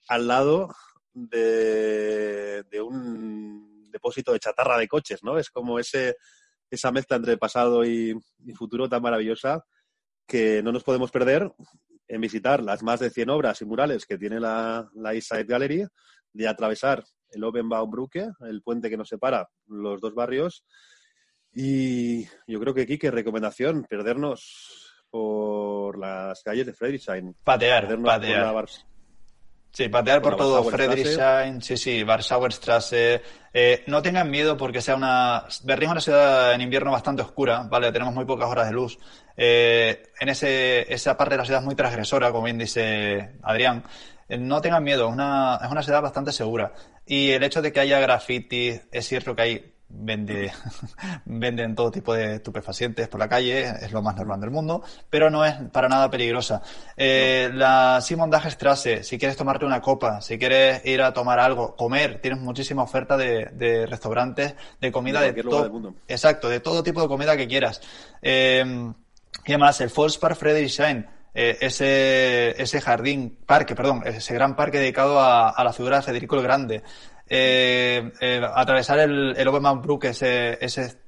al 0.07 0.25
lado 0.29 0.69
de, 1.13 2.63
un 2.81 3.91
depósito 3.91 4.31
de 4.31 4.39
chatarra 4.39 4.77
de 4.77 4.87
coches, 4.87 5.21
¿no? 5.21 5.37
Es 5.37 5.49
como 5.49 5.79
ese, 5.79 6.15
esa 6.71 6.93
mezcla 6.93 7.17
entre 7.17 7.35
pasado 7.35 7.83
y, 7.83 8.17
futuro 8.55 8.87
tan 8.87 9.01
maravillosa 9.01 9.65
que 10.25 10.63
no 10.63 10.71
nos 10.71 10.85
podemos 10.85 11.11
perder 11.11 11.51
en 12.09 12.19
visitar 12.19 12.61
las 12.61 12.83
más 12.83 12.99
de 12.99 13.11
100 13.11 13.29
obras 13.29 13.61
y 13.61 13.65
murales 13.65 14.05
que 14.05 14.17
tiene 14.17 14.39
la, 14.39 14.89
la 14.95 15.13
East 15.13 15.29
Side 15.29 15.45
Gallery, 15.45 15.85
de 16.33 16.47
atravesar 16.47 17.03
el 17.31 17.43
Obenbaumbrücke, 17.43 18.31
el 18.41 18.61
puente 18.61 18.89
que 18.89 18.97
nos 18.97 19.07
separa 19.07 19.47
los 19.67 20.01
dos 20.01 20.13
barrios. 20.15 20.65
Y 21.53 22.25
yo 22.47 22.59
creo 22.59 22.73
que 22.73 22.81
aquí, 22.81 22.97
qué 22.97 23.11
recomendación, 23.11 23.85
perdernos 23.87 25.03
por 25.09 25.97
las 25.97 26.41
calles 26.43 26.65
de 26.65 26.73
Friedrichshain. 26.73 27.35
Patear, 27.43 28.01
patear. 28.01 28.65
Sí, 29.71 29.87
patear 29.87 30.21
por, 30.21 30.35
todo 30.35 30.63
Friedrichshain, 30.63 31.61
sí, 31.61 31.77
sí, 31.77 32.03
Warschauerstrasse. 32.03 33.21
Eh, 33.53 33.83
no 33.87 34.01
tengan 34.01 34.29
miedo 34.29 34.57
porque 34.57 34.81
sea 34.81 34.95
una... 34.95 35.45
Berlín 35.63 35.87
es 35.87 35.91
una 35.91 36.01
ciudad 36.01 36.53
en 36.53 36.61
invierno 36.61 36.91
bastante 36.91 37.21
oscura, 37.21 37.63
¿vale? 37.69 37.91
Tenemos 37.91 38.13
muy 38.13 38.25
pocas 38.25 38.49
horas 38.49 38.67
de 38.67 38.73
luz. 38.73 38.97
Eh, 39.37 40.03
en 40.19 40.29
ese, 40.29 40.91
esa 40.91 41.15
parte 41.15 41.35
de 41.35 41.37
la 41.37 41.45
ciudad 41.45 41.61
es 41.61 41.65
muy 41.65 41.75
transgresora, 41.75 42.31
como 42.31 42.45
bien 42.45 42.57
dice 42.57 43.35
Adrián. 43.43 43.83
Eh, 44.27 44.37
no 44.37 44.59
tengan 44.59 44.83
miedo, 44.83 45.07
es 45.07 45.13
una, 45.13 45.59
es 45.63 45.71
una 45.71 45.83
ciudad 45.83 46.01
bastante 46.01 46.31
segura. 46.31 46.73
Y 47.05 47.31
el 47.31 47.43
hecho 47.43 47.61
de 47.61 47.71
que 47.71 47.79
haya 47.79 47.99
graffiti, 47.99 48.79
es 48.91 49.07
cierto 49.07 49.35
que 49.35 49.41
hay 49.41 49.73
vende, 49.89 50.51
venden 51.25 51.75
todo 51.75 51.91
tipo 51.91 52.13
de 52.13 52.35
estupefacientes 52.35 53.07
por 53.07 53.19
la 53.19 53.27
calle, 53.27 53.69
es 53.81 53.91
lo 53.91 54.01
más 54.01 54.15
normal 54.15 54.39
del 54.39 54.51
mundo, 54.51 54.83
pero 55.09 55.29
no 55.29 55.43
es 55.45 55.55
para 55.71 55.89
nada 55.89 56.09
peligrosa. 56.09 56.61
Eh, 56.95 57.49
La 57.53 57.99
Simon 58.01 58.31
Strasse, 58.49 59.03
si 59.03 59.17
quieres 59.17 59.35
tomarte 59.37 59.65
una 59.65 59.81
copa, 59.81 60.21
si 60.21 60.37
quieres 60.37 60.85
ir 60.85 61.01
a 61.01 61.13
tomar 61.13 61.39
algo, 61.39 61.75
comer, 61.75 62.21
tienes 62.21 62.39
muchísima 62.39 62.83
oferta 62.83 63.17
de, 63.17 63.85
restaurantes, 63.87 64.55
de 64.79 64.91
comida 64.91 65.21
de, 65.21 65.33
todo. 65.43 65.93
Exacto, 66.07 66.49
de 66.49 66.59
todo 66.59 66.83
tipo 66.83 67.01
de 67.01 67.07
comida 67.07 67.35
que 67.35 67.47
quieras. 67.47 67.81
Eh, 68.21 68.93
y 69.45 69.51
además, 69.51 69.81
el 69.81 69.89
Volkspark 69.89 70.35
Friedrichshain, 70.35 71.07
eh, 71.33 71.57
ese, 71.61 72.61
ese 72.61 72.81
jardín, 72.81 73.37
parque, 73.45 73.75
perdón, 73.75 74.01
ese 74.05 74.33
gran 74.33 74.55
parque 74.55 74.79
dedicado 74.79 75.19
a, 75.19 75.49
a 75.49 75.63
la 75.63 75.73
figura 75.73 75.97
de 75.97 76.03
Federico 76.03 76.35
el 76.35 76.43
Grande, 76.43 76.83
eh, 77.29 78.11
eh, 78.19 78.41
atravesar 78.55 78.99
el, 78.99 79.35
el 79.37 79.49
Brook, 79.49 80.05
ese, 80.05 80.57
ese 80.63 80.99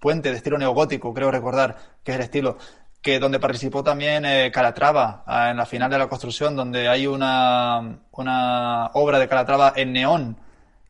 puente 0.00 0.30
de 0.30 0.36
estilo 0.36 0.56
neogótico, 0.56 1.12
creo 1.12 1.30
recordar 1.30 1.76
que 2.02 2.12
es 2.12 2.16
el 2.16 2.24
estilo, 2.24 2.56
que 3.02 3.18
donde 3.18 3.38
participó 3.38 3.84
también 3.84 4.24
eh, 4.24 4.50
Calatrava 4.52 5.22
ah, 5.26 5.50
en 5.50 5.58
la 5.58 5.66
final 5.66 5.90
de 5.90 5.98
la 5.98 6.08
construcción, 6.08 6.56
donde 6.56 6.88
hay 6.88 7.06
una, 7.06 8.00
una 8.12 8.86
obra 8.94 9.18
de 9.18 9.28
Calatrava 9.28 9.72
en 9.76 9.92
neón 9.92 10.38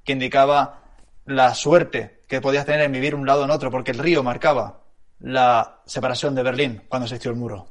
que 0.04 0.12
indicaba 0.12 0.82
la 1.24 1.54
suerte 1.54 2.24
que 2.28 2.40
podías 2.40 2.64
tener 2.64 2.82
en 2.82 2.92
vivir 2.92 3.14
un 3.14 3.26
lado 3.26 3.44
en 3.44 3.50
otro, 3.50 3.70
porque 3.70 3.90
el 3.90 3.98
río 3.98 4.22
marcaba 4.22 4.82
la 5.18 5.80
separación 5.84 6.34
de 6.34 6.42
Berlín 6.42 6.82
cuando 6.88 7.06
existió 7.06 7.30
el 7.30 7.36
muro. 7.36 7.68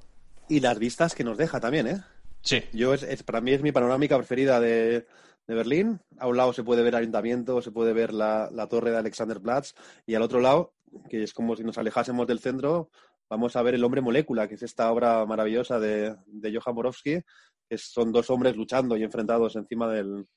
Y 0.50 0.60
las 0.60 0.78
vistas 0.78 1.16
que 1.16 1.24
nos 1.24 1.38
deja 1.38 1.60
también, 1.60 1.88
¿eh? 1.88 2.02
Sí. 2.42 2.64
Yo 2.74 2.94
es 2.94 3.24
para 3.24 3.42
mí 3.42 3.52
es 3.52 3.62
mi 3.62 3.72
panorámica 3.72 4.18
preferida 4.18 4.60
de, 4.60 5.08
de 5.48 5.56
Berlín. 5.56 6.00
A 6.18 6.28
un 6.28 6.38
lado 6.38 6.54
se 6.54 6.64
puede 6.64 6.82
ver 6.82 6.94
el 6.94 7.02
ayuntamiento, 7.02 7.62
se 7.62 7.72
puede 7.72 7.94
ver 7.94 8.14
la, 8.14 8.50
torre 8.70 8.92
de 8.92 8.98
Alexanderplatz 8.98 9.74
y 10.06 10.16
al 10.16 10.22
otro 10.22 10.40
lado, 10.40 10.74
que 11.10 11.24
es 11.24 11.34
como 11.34 11.56
si 11.56 11.64
nos 11.64 11.78
alejásemos 11.78 12.28
del 12.28 12.40
centro, 12.40 12.90
vamos 13.30 13.56
a 13.56 13.62
ver 13.62 13.76
El 13.76 13.84
hombre 13.84 14.02
molécula, 14.02 14.48
que 14.48 14.56
es 14.56 14.64
esta 14.64 14.92
obra 14.92 15.26
maravillosa 15.26 15.80
de, 15.80 16.16
de 16.26 16.58
Johann 16.58 16.76
Borowski, 16.76 17.20
que 17.68 17.78
son 17.78 18.12
dos 18.12 18.30
hombres 18.30 18.56
luchando 18.56 18.96
y 18.96 19.04
enfrentados 19.04 19.56
encima 19.56 19.92
del, 19.92 20.28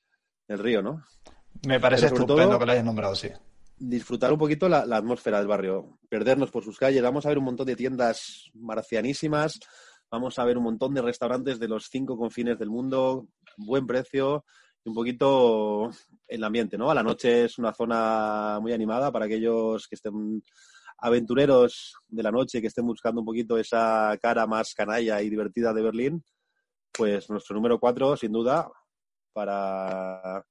río, 0.47 0.81
¿no? 0.81 1.03
Me 1.67 1.79
parece 1.79 2.07
estupendo 2.07 2.57
que 2.57 2.65
lo 2.65 2.71
hayas 2.71 2.85
nombrado, 2.85 3.15
sí. 3.15 3.29
Disfrutar 3.77 4.33
un 4.33 4.39
poquito 4.39 4.67
la, 4.67 4.85
la, 4.85 4.97
atmósfera 4.97 5.37
del 5.37 5.47
barrio, 5.47 5.99
perdernos 6.09 6.51
por 6.51 6.63
sus 6.63 6.77
calles. 6.77 7.01
Vamos 7.01 7.25
a 7.25 7.29
ver 7.29 7.37
un 7.37 7.45
montón 7.45 7.67
de 7.67 7.75
tiendas 7.75 8.49
marcianísimas, 8.55 9.59
vamos 10.11 10.39
a 10.39 10.43
ver 10.43 10.57
un 10.57 10.63
montón 10.63 10.93
de 10.93 11.01
restaurantes 11.01 11.59
de 11.59 11.67
los 11.67 11.85
cinco 11.89 12.17
confines 12.17 12.57
del 12.57 12.69
mundo, 12.69 13.27
buen 13.57 13.85
precio, 13.85 14.43
un 14.85 14.93
poquito 14.93 15.89
el 16.27 16.43
ambiente, 16.43 16.77
¿no? 16.77 16.89
A 16.89 16.95
la 16.95 17.03
noche 17.03 17.45
es 17.45 17.57
una 17.57 17.73
zona 17.73 18.59
muy 18.61 18.73
animada 18.73 19.11
para 19.11 19.25
aquellos 19.25 19.87
que 19.87 19.95
estén 19.95 20.43
aventureros 20.99 21.95
de 22.07 22.23
la 22.23 22.31
noche, 22.31 22.61
que 22.61 22.67
estén 22.67 22.85
buscando 22.85 23.21
un 23.21 23.25
poquito 23.25 23.57
esa 23.57 24.17
cara 24.21 24.45
más 24.45 24.73
canalla 24.73 25.21
y 25.21 25.29
divertida 25.29 25.73
de 25.73 25.81
Berlín, 25.81 26.23
pues 26.91 27.29
nuestro 27.29 27.55
número 27.55 27.79
cuatro, 27.79 28.17
sin 28.17 28.31
duda, 28.31 28.69
para, 29.31 30.43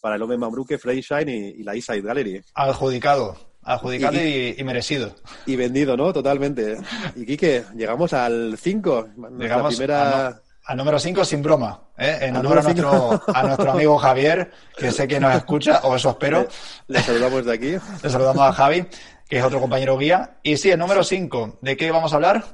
para 0.00 0.16
el 0.16 0.22
Omen 0.22 0.40
Mambruque, 0.40 0.78
Friedrichshain 0.78 1.28
y, 1.28 1.32
y 1.32 1.62
la 1.62 1.74
East 1.74 1.90
Gallery. 1.90 2.42
Adjudicado, 2.54 3.36
adjudicado 3.62 4.16
y, 4.16 4.62
merecido. 4.64 5.14
Y 5.46 5.56
vendido, 5.56 5.96
¿no? 5.96 6.12
Totalmente. 6.12 6.78
Y 7.14 7.24
Quique, 7.24 7.64
llegamos 7.76 8.12
al 8.12 8.56
5. 8.58 9.08
Llegamos 9.38 9.76
primera 9.76 10.41
Al 10.64 10.76
número 10.76 10.98
5 10.98 11.24
sin 11.24 11.42
broma, 11.42 11.88
¿eh? 11.98 12.18
en 12.22 12.36
honor 12.36 12.58
a 12.58 12.62
nuestro, 12.62 13.20
a 13.34 13.42
nuestro 13.42 13.72
amigo 13.72 13.98
Javier, 13.98 14.52
que 14.76 14.92
sé 14.92 15.08
que 15.08 15.18
nos 15.18 15.34
escucha, 15.34 15.80
o 15.82 15.96
eso 15.96 16.10
espero. 16.10 16.46
Le, 16.86 17.00
saludamos 17.00 17.44
de 17.44 17.52
aquí. 17.52 17.76
Le 18.02 18.10
saludamos 18.10 18.42
a 18.42 18.52
Javi, 18.52 18.86
que 19.28 19.38
es 19.38 19.44
otro 19.44 19.60
compañero 19.60 19.98
guía. 19.98 20.38
Y 20.44 20.56
sí, 20.56 20.70
el 20.70 20.78
número 20.78 21.02
5, 21.02 21.58
¿de 21.60 21.76
qué 21.76 21.90
vamos 21.90 22.12
a 22.12 22.16
hablar? 22.16 22.44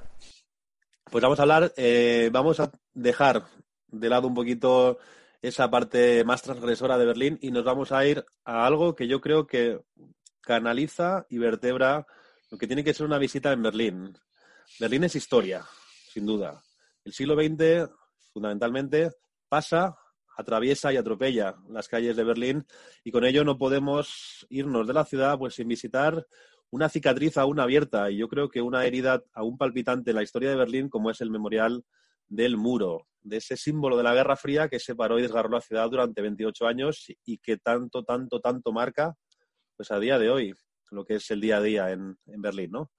Pues 1.11 1.23
vamos 1.23 1.39
a 1.39 1.43
hablar, 1.43 1.73
eh, 1.77 2.31
vamos 2.33 2.61
a 2.61 2.71
dejar 2.95 3.45
de 3.89 4.09
lado 4.09 4.27
un 4.27 4.35
poquito 4.35 4.99
esa 5.43 5.71
parte 5.71 6.25
más 6.25 6.43
transgresora 6.43 6.97
de 6.97 7.05
Berlín 7.05 7.39
y 7.43 7.51
nos 7.51 7.65
vamos 7.65 7.93
a 7.93 8.07
ir 8.07 8.25
a 8.45 8.67
algo 8.67 8.95
que 8.95 9.07
yo 9.07 9.21
creo 9.21 9.47
que 9.47 9.81
canaliza 10.41 11.27
y 11.29 11.39
vertebra 11.39 12.07
lo 12.51 12.57
que 12.57 12.67
tiene 12.67 12.85
que 12.85 12.95
ser 12.95 13.05
una 13.05 13.19
visita 13.19 13.53
en 13.53 13.63
Berlín. 13.63 14.19
Berlín 14.81 15.05
es 15.05 15.15
historia, 15.15 15.63
sin 16.13 16.25
duda. 16.25 16.63
El 17.09 17.15
siglo 17.15 17.37
XX, 17.37 17.91
fundamentalmente, 18.35 19.13
pasa, 19.49 19.97
atraviesa 20.37 20.93
y 20.93 20.99
atropella 20.99 21.57
las 21.71 21.89
calles 21.89 22.15
de 22.17 22.23
Berlín 22.23 22.67
y 23.03 23.11
con 23.11 23.25
ello 23.25 23.45
no 23.45 23.57
podemos 23.57 24.47
irnos 24.51 24.87
de 24.87 24.93
la 24.93 25.07
ciudad 25.07 25.39
pues 25.39 25.55
sin 25.55 25.69
visitar 25.69 26.27
una 26.69 26.91
cicatriz 26.91 27.39
aún 27.39 27.61
abierta 27.61 28.11
y 28.11 28.19
yo 28.19 28.29
creo 28.29 28.51
que 28.51 28.61
una 28.61 28.85
herida 28.85 29.23
aún 29.33 29.57
palpitante 29.57 30.11
en 30.11 30.17
la 30.17 30.23
historia 30.23 30.51
de 30.51 30.57
Berlín 30.57 30.91
como 30.91 31.11
es 31.11 31.23
el 31.23 31.31
memorial 31.31 31.83
del 32.27 32.59
muro, 32.59 33.07
de 33.23 33.39
ese 33.39 33.57
símbolo 33.57 33.97
de 33.97 34.03
la 34.03 34.13
Guerra 34.13 34.37
Fría 34.37 34.69
que 34.69 34.79
separó 34.79 35.19
y 35.19 35.23
desgarró 35.23 35.49
la 35.49 35.63
ciudad 35.63 35.89
durante 35.89 36.21
28 36.21 36.67
años 36.67 37.07
y 37.25 37.39
que 37.39 37.57
tanto, 37.57 38.05
tanto, 38.05 38.39
tanto 38.39 38.71
marca 38.71 39.15
pues 39.79 39.91
a 39.93 39.99
día 39.99 40.19
de 40.19 40.29
hoy 40.29 40.53
lo 40.91 41.07
que 41.07 41.15
es 41.15 41.31
el 41.31 41.41
día 41.41 41.57
a 41.57 41.63
día 41.63 41.91
en, 41.91 42.19
en 42.27 42.43
Berlín, 42.43 42.73
¿no? 42.73 42.91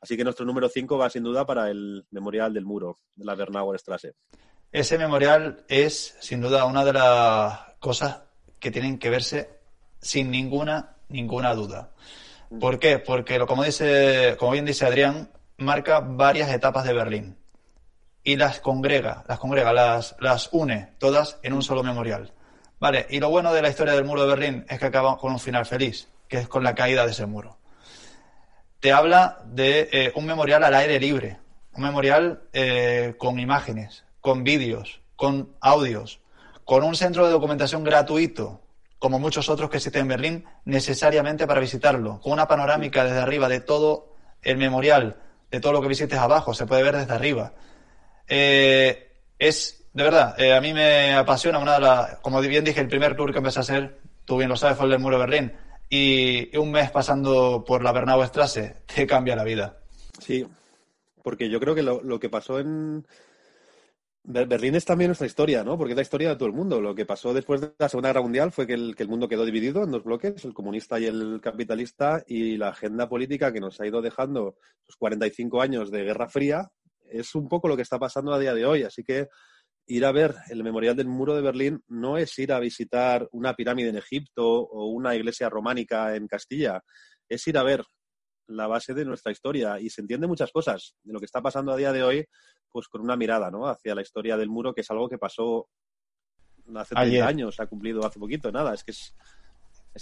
Así 0.00 0.16
que 0.16 0.24
nuestro 0.24 0.44
número 0.44 0.68
5 0.68 0.98
va 0.98 1.10
sin 1.10 1.22
duda 1.22 1.46
para 1.46 1.70
el 1.70 2.06
memorial 2.10 2.52
del 2.52 2.64
muro 2.64 2.96
de 3.14 3.24
la 3.24 3.34
Bernauer 3.34 3.78
Straße. 3.78 4.14
Ese 4.72 4.98
memorial 4.98 5.64
es 5.68 6.16
sin 6.20 6.40
duda 6.40 6.64
una 6.64 6.84
de 6.84 6.92
las 6.92 7.60
cosas 7.78 8.22
que 8.58 8.70
tienen 8.70 8.98
que 8.98 9.10
verse 9.10 9.58
sin 10.00 10.30
ninguna, 10.30 10.96
ninguna 11.08 11.54
duda. 11.54 11.92
Mm. 12.50 12.58
¿Por 12.58 12.78
qué? 12.78 12.98
Porque, 12.98 13.38
como, 13.40 13.64
dice, 13.64 14.36
como 14.38 14.52
bien 14.52 14.64
dice 14.64 14.86
Adrián, 14.86 15.30
marca 15.56 16.00
varias 16.00 16.50
etapas 16.50 16.84
de 16.84 16.92
Berlín 16.92 17.38
y 18.22 18.36
las 18.36 18.60
congrega, 18.60 19.24
las 19.28 19.38
congrega, 19.38 19.72
las, 19.72 20.16
las 20.20 20.50
une 20.52 20.94
todas 20.98 21.38
en 21.42 21.52
un 21.52 21.62
solo 21.62 21.82
memorial. 21.82 22.32
Vale, 22.78 23.06
y 23.08 23.20
lo 23.20 23.30
bueno 23.30 23.54
de 23.54 23.62
la 23.62 23.70
historia 23.70 23.94
del 23.94 24.04
muro 24.04 24.22
de 24.22 24.28
Berlín 24.28 24.66
es 24.68 24.78
que 24.78 24.86
acaba 24.86 25.16
con 25.16 25.32
un 25.32 25.38
final 25.38 25.64
feliz, 25.64 26.08
que 26.28 26.38
es 26.38 26.48
con 26.48 26.62
la 26.62 26.74
caída 26.74 27.06
de 27.06 27.12
ese 27.12 27.24
muro 27.24 27.58
te 28.80 28.92
habla 28.92 29.38
de 29.46 29.88
eh, 29.92 30.12
un 30.14 30.26
memorial 30.26 30.62
al 30.64 30.74
aire 30.74 31.00
libre, 31.00 31.38
un 31.74 31.82
memorial 31.82 32.42
eh, 32.52 33.14
con 33.18 33.38
imágenes, 33.38 34.04
con 34.20 34.44
vídeos, 34.44 35.00
con 35.16 35.54
audios, 35.60 36.20
con 36.64 36.82
un 36.82 36.94
centro 36.94 37.26
de 37.26 37.32
documentación 37.32 37.84
gratuito, 37.84 38.60
como 38.98 39.18
muchos 39.18 39.48
otros 39.48 39.70
que 39.70 39.76
existen 39.76 40.02
en 40.02 40.08
Berlín, 40.08 40.44
necesariamente 40.64 41.46
para 41.46 41.60
visitarlo, 41.60 42.20
con 42.20 42.32
una 42.32 42.48
panorámica 42.48 43.04
desde 43.04 43.18
arriba 43.18 43.48
de 43.48 43.60
todo 43.60 44.14
el 44.42 44.56
memorial, 44.56 45.16
de 45.50 45.60
todo 45.60 45.72
lo 45.72 45.80
que 45.80 45.88
visites 45.88 46.18
abajo, 46.18 46.54
se 46.54 46.66
puede 46.66 46.82
ver 46.82 46.96
desde 46.96 47.12
arriba. 47.12 47.52
Eh, 48.26 49.12
es, 49.38 49.84
de 49.92 50.02
verdad, 50.02 50.34
a 50.40 50.60
mí 50.60 50.72
me 50.72 51.14
apasiona 51.14 51.58
una 51.58 51.74
de 51.74 51.80
las, 51.80 52.16
como 52.16 52.40
bien 52.40 52.64
dije, 52.64 52.80
el 52.80 52.88
primer 52.88 53.16
tour 53.16 53.32
que 53.32 53.38
empecé 53.38 53.60
a 53.60 53.62
hacer, 53.62 54.00
tú 54.24 54.38
bien 54.38 54.48
lo 54.48 54.56
sabes, 54.56 54.76
fue 54.76 54.86
el 54.86 54.92
del 54.92 55.00
Muro 55.00 55.18
de 55.18 55.26
Berlín 55.26 55.52
y 55.88 56.56
un 56.56 56.70
mes 56.72 56.90
pasando 56.90 57.64
por 57.66 57.82
la 57.82 57.92
Bernauer 57.92 58.28
Strasse 58.28 58.82
te 58.92 59.06
cambia 59.06 59.36
la 59.36 59.44
vida. 59.44 59.78
Sí, 60.18 60.46
porque 61.22 61.48
yo 61.48 61.60
creo 61.60 61.74
que 61.74 61.82
lo, 61.82 62.20
que 62.20 62.28
pasó 62.28 62.58
en 62.58 63.06
Berlín 64.24 64.74
es 64.74 64.84
también 64.84 65.08
nuestra 65.08 65.26
historia, 65.26 65.62
¿no? 65.62 65.78
Porque 65.78 65.92
es 65.92 65.96
la 65.96 66.02
historia 66.02 66.30
de 66.30 66.36
todo 66.36 66.46
el 66.46 66.54
mundo. 66.54 66.80
Lo 66.80 66.94
que 66.94 67.06
pasó 67.06 67.32
después 67.32 67.60
de 67.60 67.72
la 67.78 67.88
Segunda 67.88 68.08
Guerra 68.08 68.22
Mundial 68.22 68.52
fue 68.52 68.66
que 68.66 68.74
el, 68.74 68.96
que 68.96 69.04
el 69.04 69.08
mundo 69.08 69.28
quedó 69.28 69.44
dividido 69.44 69.84
en 69.84 69.90
dos 69.90 70.04
bloques, 70.04 70.44
el 70.44 70.54
comunista 70.54 70.98
y 70.98 71.06
el 71.06 71.40
capitalista, 71.40 72.22
y 72.26 72.56
la 72.56 72.68
agenda 72.68 73.08
política 73.08 73.52
que 73.52 73.60
nos 73.60 73.80
ha 73.80 73.86
ido 73.86 74.02
dejando 74.02 74.56
los 74.86 74.96
45 74.96 75.60
años 75.60 75.90
de 75.90 76.04
Guerra 76.04 76.28
Fría 76.28 76.70
es 77.10 77.34
un 77.34 77.48
poco 77.48 77.68
lo 77.68 77.76
que 77.76 77.82
está 77.82 77.98
pasando 77.98 78.32
a 78.32 78.38
día 78.38 78.54
de 78.54 78.66
hoy. 78.66 78.82
Así 78.82 79.04
que 79.04 79.28
ir 79.86 80.04
a 80.04 80.12
ver 80.12 80.34
el 80.48 80.62
Memorial 80.62 80.96
del 80.96 81.08
Muro 81.08 81.34
de 81.34 81.42
Berlín 81.42 81.82
no 81.88 82.18
es 82.18 82.36
ir 82.38 82.52
a 82.52 82.58
visitar 82.58 83.28
una 83.32 83.54
pirámide 83.54 83.90
en 83.90 83.96
Egipto 83.96 84.44
o 84.44 84.86
una 84.86 85.14
iglesia 85.14 85.48
románica 85.48 86.16
en 86.16 86.26
Castilla, 86.26 86.82
es 87.28 87.46
ir 87.46 87.56
a 87.56 87.62
ver 87.62 87.84
la 88.48 88.66
base 88.66 88.94
de 88.94 89.04
nuestra 89.04 89.32
historia. 89.32 89.80
Y 89.80 89.90
se 89.90 90.00
entiende 90.00 90.26
muchas 90.26 90.50
cosas 90.50 90.94
de 91.02 91.12
lo 91.12 91.18
que 91.18 91.26
está 91.26 91.40
pasando 91.40 91.72
a 91.72 91.76
día 91.76 91.92
de 91.92 92.02
hoy, 92.02 92.26
pues 92.70 92.88
con 92.88 93.00
una 93.00 93.16
mirada 93.16 93.50
¿no? 93.50 93.68
hacia 93.68 93.94
la 93.94 94.02
historia 94.02 94.36
del 94.36 94.48
muro, 94.48 94.74
que 94.74 94.80
es 94.80 94.90
algo 94.90 95.08
que 95.08 95.18
pasó 95.18 95.68
hace 96.74 96.94
30 96.94 97.26
años, 97.26 97.60
ha 97.60 97.66
cumplido 97.66 98.04
hace 98.04 98.18
poquito, 98.18 98.50
nada, 98.50 98.74
es 98.74 98.82
que 98.82 98.90
es, 98.90 99.14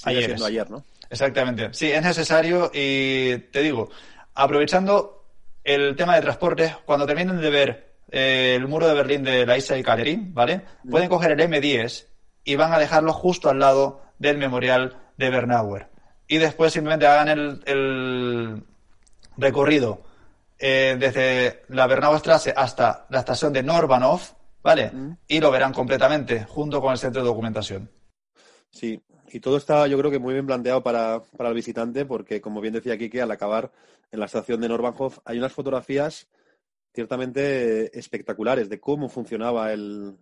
ayer, 0.04 0.24
siendo 0.24 0.46
ayer, 0.46 0.70
¿no? 0.70 0.82
Exactamente, 1.10 1.72
sí, 1.74 1.90
es 1.90 2.02
necesario 2.02 2.70
y 2.72 3.36
te 3.52 3.60
digo, 3.60 3.90
aprovechando 4.32 5.26
el 5.62 5.94
tema 5.94 6.16
de 6.16 6.22
transporte, 6.22 6.74
cuando 6.86 7.06
terminen 7.06 7.38
de 7.38 7.50
ver 7.50 7.93
eh, 8.16 8.54
el 8.54 8.68
muro 8.68 8.86
de 8.86 8.94
Berlín 8.94 9.24
de 9.24 9.44
la 9.44 9.58
isla 9.58 9.74
de 9.74 9.82
Calerín, 9.82 10.32
¿vale? 10.32 10.60
Pueden 10.88 11.08
coger 11.08 11.32
el 11.32 11.40
M10 11.40 12.06
y 12.44 12.54
van 12.54 12.72
a 12.72 12.78
dejarlo 12.78 13.12
justo 13.12 13.50
al 13.50 13.58
lado 13.58 14.02
del 14.20 14.38
memorial 14.38 14.96
de 15.16 15.30
Bernauer. 15.30 15.88
Y 16.28 16.38
después 16.38 16.72
simplemente 16.72 17.08
hagan 17.08 17.28
el, 17.66 18.62
recorrido 19.36 20.04
eh, 20.60 20.96
desde 20.96 21.64
la 21.66 21.88
Bernauer 21.88 22.20
Straße 22.20 22.54
hasta 22.56 23.06
la 23.10 23.18
estación 23.18 23.52
de 23.52 23.64
Norbanov, 23.64 24.20
¿vale? 24.62 24.92
Y 25.26 25.40
lo 25.40 25.50
verán 25.50 25.72
completamente 25.72 26.44
junto 26.44 26.80
con 26.80 26.92
el 26.92 26.98
centro 26.98 27.20
de 27.20 27.26
documentación. 27.26 27.90
Sí, 28.70 29.02
y 29.32 29.40
todo 29.40 29.56
está 29.56 29.88
yo 29.88 29.98
creo 29.98 30.12
que 30.12 30.20
muy 30.20 30.34
bien 30.34 30.46
planteado 30.46 30.84
para, 30.84 31.20
para 31.36 31.48
el 31.48 31.56
visitante 31.56 32.04
porque, 32.04 32.40
como 32.40 32.60
bien 32.60 32.74
decía 32.74 32.96
Kike, 32.96 33.22
al 33.22 33.32
acabar 33.32 33.72
en 34.12 34.20
la 34.20 34.26
estación 34.26 34.60
de 34.60 34.68
Norbanov 34.68 35.14
hay 35.24 35.38
unas 35.38 35.52
fotografías 35.52 36.28
ciertamente 36.94 37.98
espectaculares 37.98 38.68
de 38.68 38.78
cómo 38.78 39.08
funcionaba 39.08 39.72
el, 39.72 40.16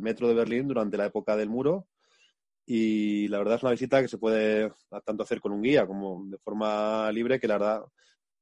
metro 0.00 0.28
de 0.28 0.34
Berlín 0.34 0.66
durante 0.66 0.96
la 0.96 1.06
época 1.06 1.36
del 1.36 1.50
muro. 1.50 1.86
Y 2.66 3.28
la 3.28 3.38
verdad 3.38 3.56
es 3.56 3.62
una 3.62 3.72
visita 3.72 4.00
que 4.00 4.08
se 4.08 4.16
puede 4.16 4.72
tanto 5.04 5.22
hacer 5.22 5.40
con 5.40 5.52
un 5.52 5.62
guía 5.62 5.86
como 5.86 6.24
de 6.24 6.38
forma 6.38 7.12
libre, 7.12 7.38
que 7.38 7.46
la 7.46 7.58
verdad 7.58 7.82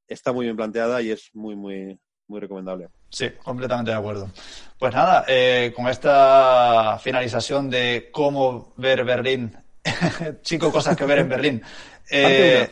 está 0.06 0.32
muy 0.32 0.46
bien 0.46 0.56
planteada 0.56 1.02
y 1.02 1.10
es 1.10 1.30
muy, 1.34 1.56
muy, 1.56 1.98
muy 2.28 2.38
recomendable. 2.38 2.88
Sí, 3.10 3.30
completamente 3.42 3.90
de 3.90 3.96
acuerdo. 3.96 4.30
Pues 4.78 4.94
nada, 4.94 5.24
eh, 5.26 5.72
con 5.74 5.88
esta 5.88 7.00
finalización 7.00 7.68
de 7.68 8.10
cómo 8.12 8.72
ver 8.76 9.04
Berlín, 9.04 9.52
cinco 10.42 10.70
cosas 10.70 10.96
que 10.96 11.04
ver 11.04 11.18
en 11.18 11.28
Berlín. 11.28 11.62
Eh, 12.14 12.68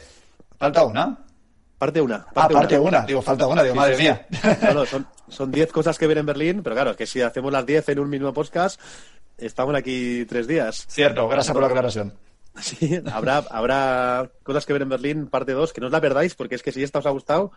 falta 0.59 0.85
una. 0.85 1.25
Parte 1.81 1.99
una. 1.99 2.27
ah, 2.35 2.47
parte 2.47 2.79
una. 2.79 3.01
Digo, 3.07 3.23
falta 3.23 3.47
una. 3.47 3.63
Digo, 3.63 3.75
madre 3.75 3.97
mía. 3.97 4.27
No, 4.75 4.85
son 5.29 5.51
diez 5.51 5.73
cosas 5.73 5.99
que 5.99 6.07
ver 6.07 6.19
en 6.19 6.27
Berlín, 6.27 6.63
pero 6.63 6.77
claro, 6.77 6.95
que 6.95 7.07
si 7.07 7.23
hacemos 7.23 7.51
las 7.51 7.65
diez 7.65 7.89
en 7.89 8.01
un 8.01 8.11
mismo 8.11 8.35
podcast, 8.35 8.79
estamos 9.39 9.75
aquí 9.75 10.27
tres 10.27 10.47
días. 10.47 10.85
Cierto, 10.91 11.27
gracias 11.27 11.55
por 11.55 11.63
la 11.63 11.69
aclaración. 11.69 12.13
Sí, 12.61 13.01
habrá, 13.11 13.39
habrá 13.49 14.29
cosas 14.43 14.67
que 14.67 14.73
ver 14.75 14.83
en 14.83 14.89
Berlín, 14.91 15.29
parte 15.29 15.53
dos, 15.53 15.73
que 15.73 15.81
no 15.81 15.87
os 15.87 15.93
la 15.93 16.01
perdáis, 16.01 16.35
porque 16.35 16.57
es 16.57 16.63
que 16.63 16.73
si 16.73 16.83
esta 16.83 16.99
os 16.99 17.07
ha 17.07 17.11
gustado, 17.11 17.53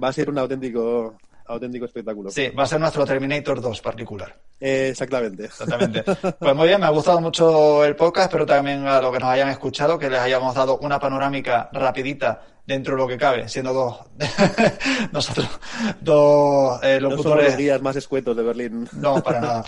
va 0.00 0.08
a 0.08 0.12
ser 0.12 0.28
un 0.30 0.38
auténtico 0.38 1.16
auténtico 1.46 1.86
espectáculo. 1.86 2.30
Sí, 2.30 2.50
va 2.50 2.64
a 2.64 2.66
ser 2.66 2.78
nuestro 2.78 3.04
Terminator 3.04 3.60
2 3.60 3.80
particular. 3.80 4.36
exactamente. 4.60 5.46
Exactamente. 5.46 6.04
Pues 6.38 6.54
muy 6.54 6.68
bien, 6.68 6.80
me 6.80 6.86
ha 6.86 6.90
gustado 6.90 7.20
mucho 7.20 7.84
el 7.84 7.96
podcast, 7.96 8.30
pero 8.30 8.46
también 8.46 8.86
a 8.86 9.00
lo 9.00 9.10
que 9.10 9.18
nos 9.18 9.30
hayan 9.30 9.48
escuchado, 9.48 9.98
que 9.98 10.10
les 10.10 10.20
hayamos 10.20 10.54
dado 10.54 10.78
una 10.78 11.00
panorámica 11.00 11.68
rapidita 11.72 12.42
dentro 12.66 12.94
de 12.94 13.02
lo 13.02 13.08
que 13.08 13.16
cabe, 13.16 13.48
siendo 13.48 13.72
dos 13.72 14.00
nosotros 15.12 15.48
dos 16.00 16.82
eh, 16.82 17.00
locutores 17.00 17.52
no 17.52 17.58
días 17.58 17.80
más 17.82 17.96
escuetos 17.96 18.36
de 18.36 18.42
Berlín. 18.42 18.88
No, 18.92 19.22
para 19.22 19.40
nada. 19.40 19.64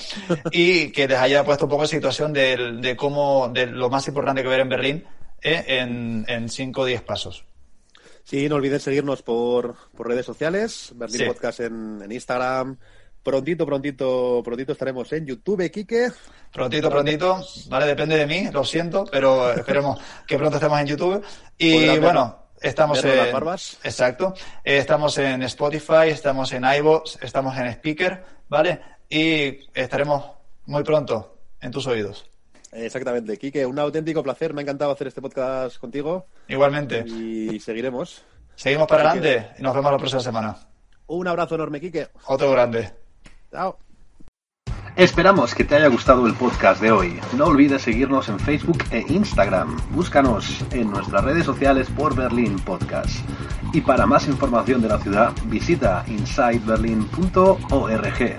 Y 0.50 0.90
que 0.90 1.06
les 1.06 1.18
haya 1.18 1.44
puesto 1.44 1.66
un 1.66 1.70
poco 1.70 1.84
en 1.84 1.88
situación 1.88 2.32
de, 2.32 2.78
de 2.80 2.96
cómo, 2.96 3.48
de 3.48 3.66
lo 3.66 3.88
más 3.88 4.06
importante 4.08 4.42
que 4.42 4.48
ver 4.48 4.60
en 4.60 4.68
Berlín 4.68 5.04
eh, 5.42 6.24
en 6.26 6.48
5 6.48 6.80
o 6.80 6.84
10 6.84 7.02
pasos. 7.02 7.44
Sí, 8.28 8.46
no 8.46 8.56
olviden 8.56 8.78
seguirnos 8.78 9.22
por, 9.22 9.74
redes 9.96 10.26
sociales, 10.26 10.92
Berlín 10.94 11.28
Podcast 11.28 11.60
en, 11.60 12.06
Instagram. 12.10 12.76
Prontito, 13.22 13.64
prontito, 13.64 14.42
prontito 14.44 14.72
estaremos 14.72 15.10
en 15.14 15.24
YouTube, 15.24 15.70
Quique. 15.70 16.10
Prontito, 16.52 16.90
prontito, 16.90 17.42
vale, 17.70 17.86
depende 17.86 18.18
de 18.18 18.26
mí, 18.26 18.50
lo 18.52 18.66
siento, 18.66 19.06
pero 19.10 19.50
esperemos 19.50 19.98
que 20.26 20.36
pronto 20.36 20.58
estemos 20.58 20.78
en 20.78 20.86
YouTube. 20.86 21.24
Y 21.56 21.98
bueno, 22.00 22.47
estamos 22.60 23.02
en... 23.04 23.16
Las 23.16 23.32
barbas. 23.32 23.78
Exacto. 23.82 24.34
Eh, 24.64 24.78
estamos 24.78 25.16
en 25.18 25.42
Spotify, 25.42 26.08
estamos 26.08 26.52
en 26.52 26.64
iVoox, 26.64 27.22
estamos 27.22 27.56
en 27.56 27.66
Speaker, 27.68 28.24
¿vale? 28.48 28.80
Y 29.08 29.68
estaremos 29.74 30.24
muy 30.66 30.82
pronto 30.84 31.38
en 31.60 31.70
tus 31.70 31.86
oídos. 31.86 32.28
Exactamente. 32.72 33.36
Quique, 33.38 33.64
un 33.64 33.78
auténtico 33.78 34.22
placer. 34.22 34.52
Me 34.52 34.60
ha 34.60 34.62
encantado 34.62 34.92
hacer 34.92 35.08
este 35.08 35.22
podcast 35.22 35.78
contigo. 35.78 36.26
Igualmente. 36.48 37.04
Y 37.06 37.58
seguiremos. 37.60 38.22
Seguimos 38.54 38.86
para 38.88 39.10
adelante 39.10 39.54
y 39.58 39.62
nos 39.62 39.74
vemos 39.74 39.92
la 39.92 39.98
próxima 39.98 40.20
semana. 40.20 40.56
Un 41.06 41.26
abrazo 41.26 41.54
enorme, 41.54 41.80
Quique. 41.80 42.08
Otro 42.26 42.50
grande. 42.50 42.92
Chao. 43.50 43.78
Esperamos 44.98 45.54
que 45.54 45.62
te 45.62 45.76
haya 45.76 45.86
gustado 45.86 46.26
el 46.26 46.34
podcast 46.34 46.82
de 46.82 46.90
hoy. 46.90 47.20
No 47.36 47.44
olvides 47.44 47.82
seguirnos 47.82 48.28
en 48.28 48.40
Facebook 48.40 48.82
e 48.90 49.04
Instagram. 49.08 49.76
Búscanos 49.92 50.64
en 50.72 50.90
nuestras 50.90 51.22
redes 51.22 51.44
sociales 51.44 51.88
por 51.88 52.16
Berlín 52.16 52.56
Podcast. 52.56 53.20
Y 53.72 53.80
para 53.80 54.06
más 54.06 54.26
información 54.26 54.82
de 54.82 54.88
la 54.88 54.98
ciudad, 54.98 55.32
visita 55.44 56.04
insideberlin.org, 56.08 58.36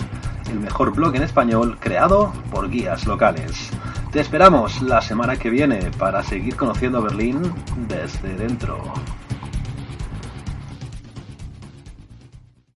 el 0.51 0.59
mejor 0.59 0.93
blog 0.93 1.15
en 1.15 1.23
español 1.23 1.77
creado 1.79 2.33
por 2.51 2.69
guías 2.69 3.07
locales. 3.07 3.69
Te 4.11 4.19
esperamos 4.19 4.81
la 4.81 5.01
semana 5.01 5.37
que 5.37 5.49
viene 5.49 5.91
para 5.97 6.23
seguir 6.23 6.57
conociendo 6.57 7.01
Berlín 7.01 7.53
desde 7.87 8.35
dentro. 8.35 8.83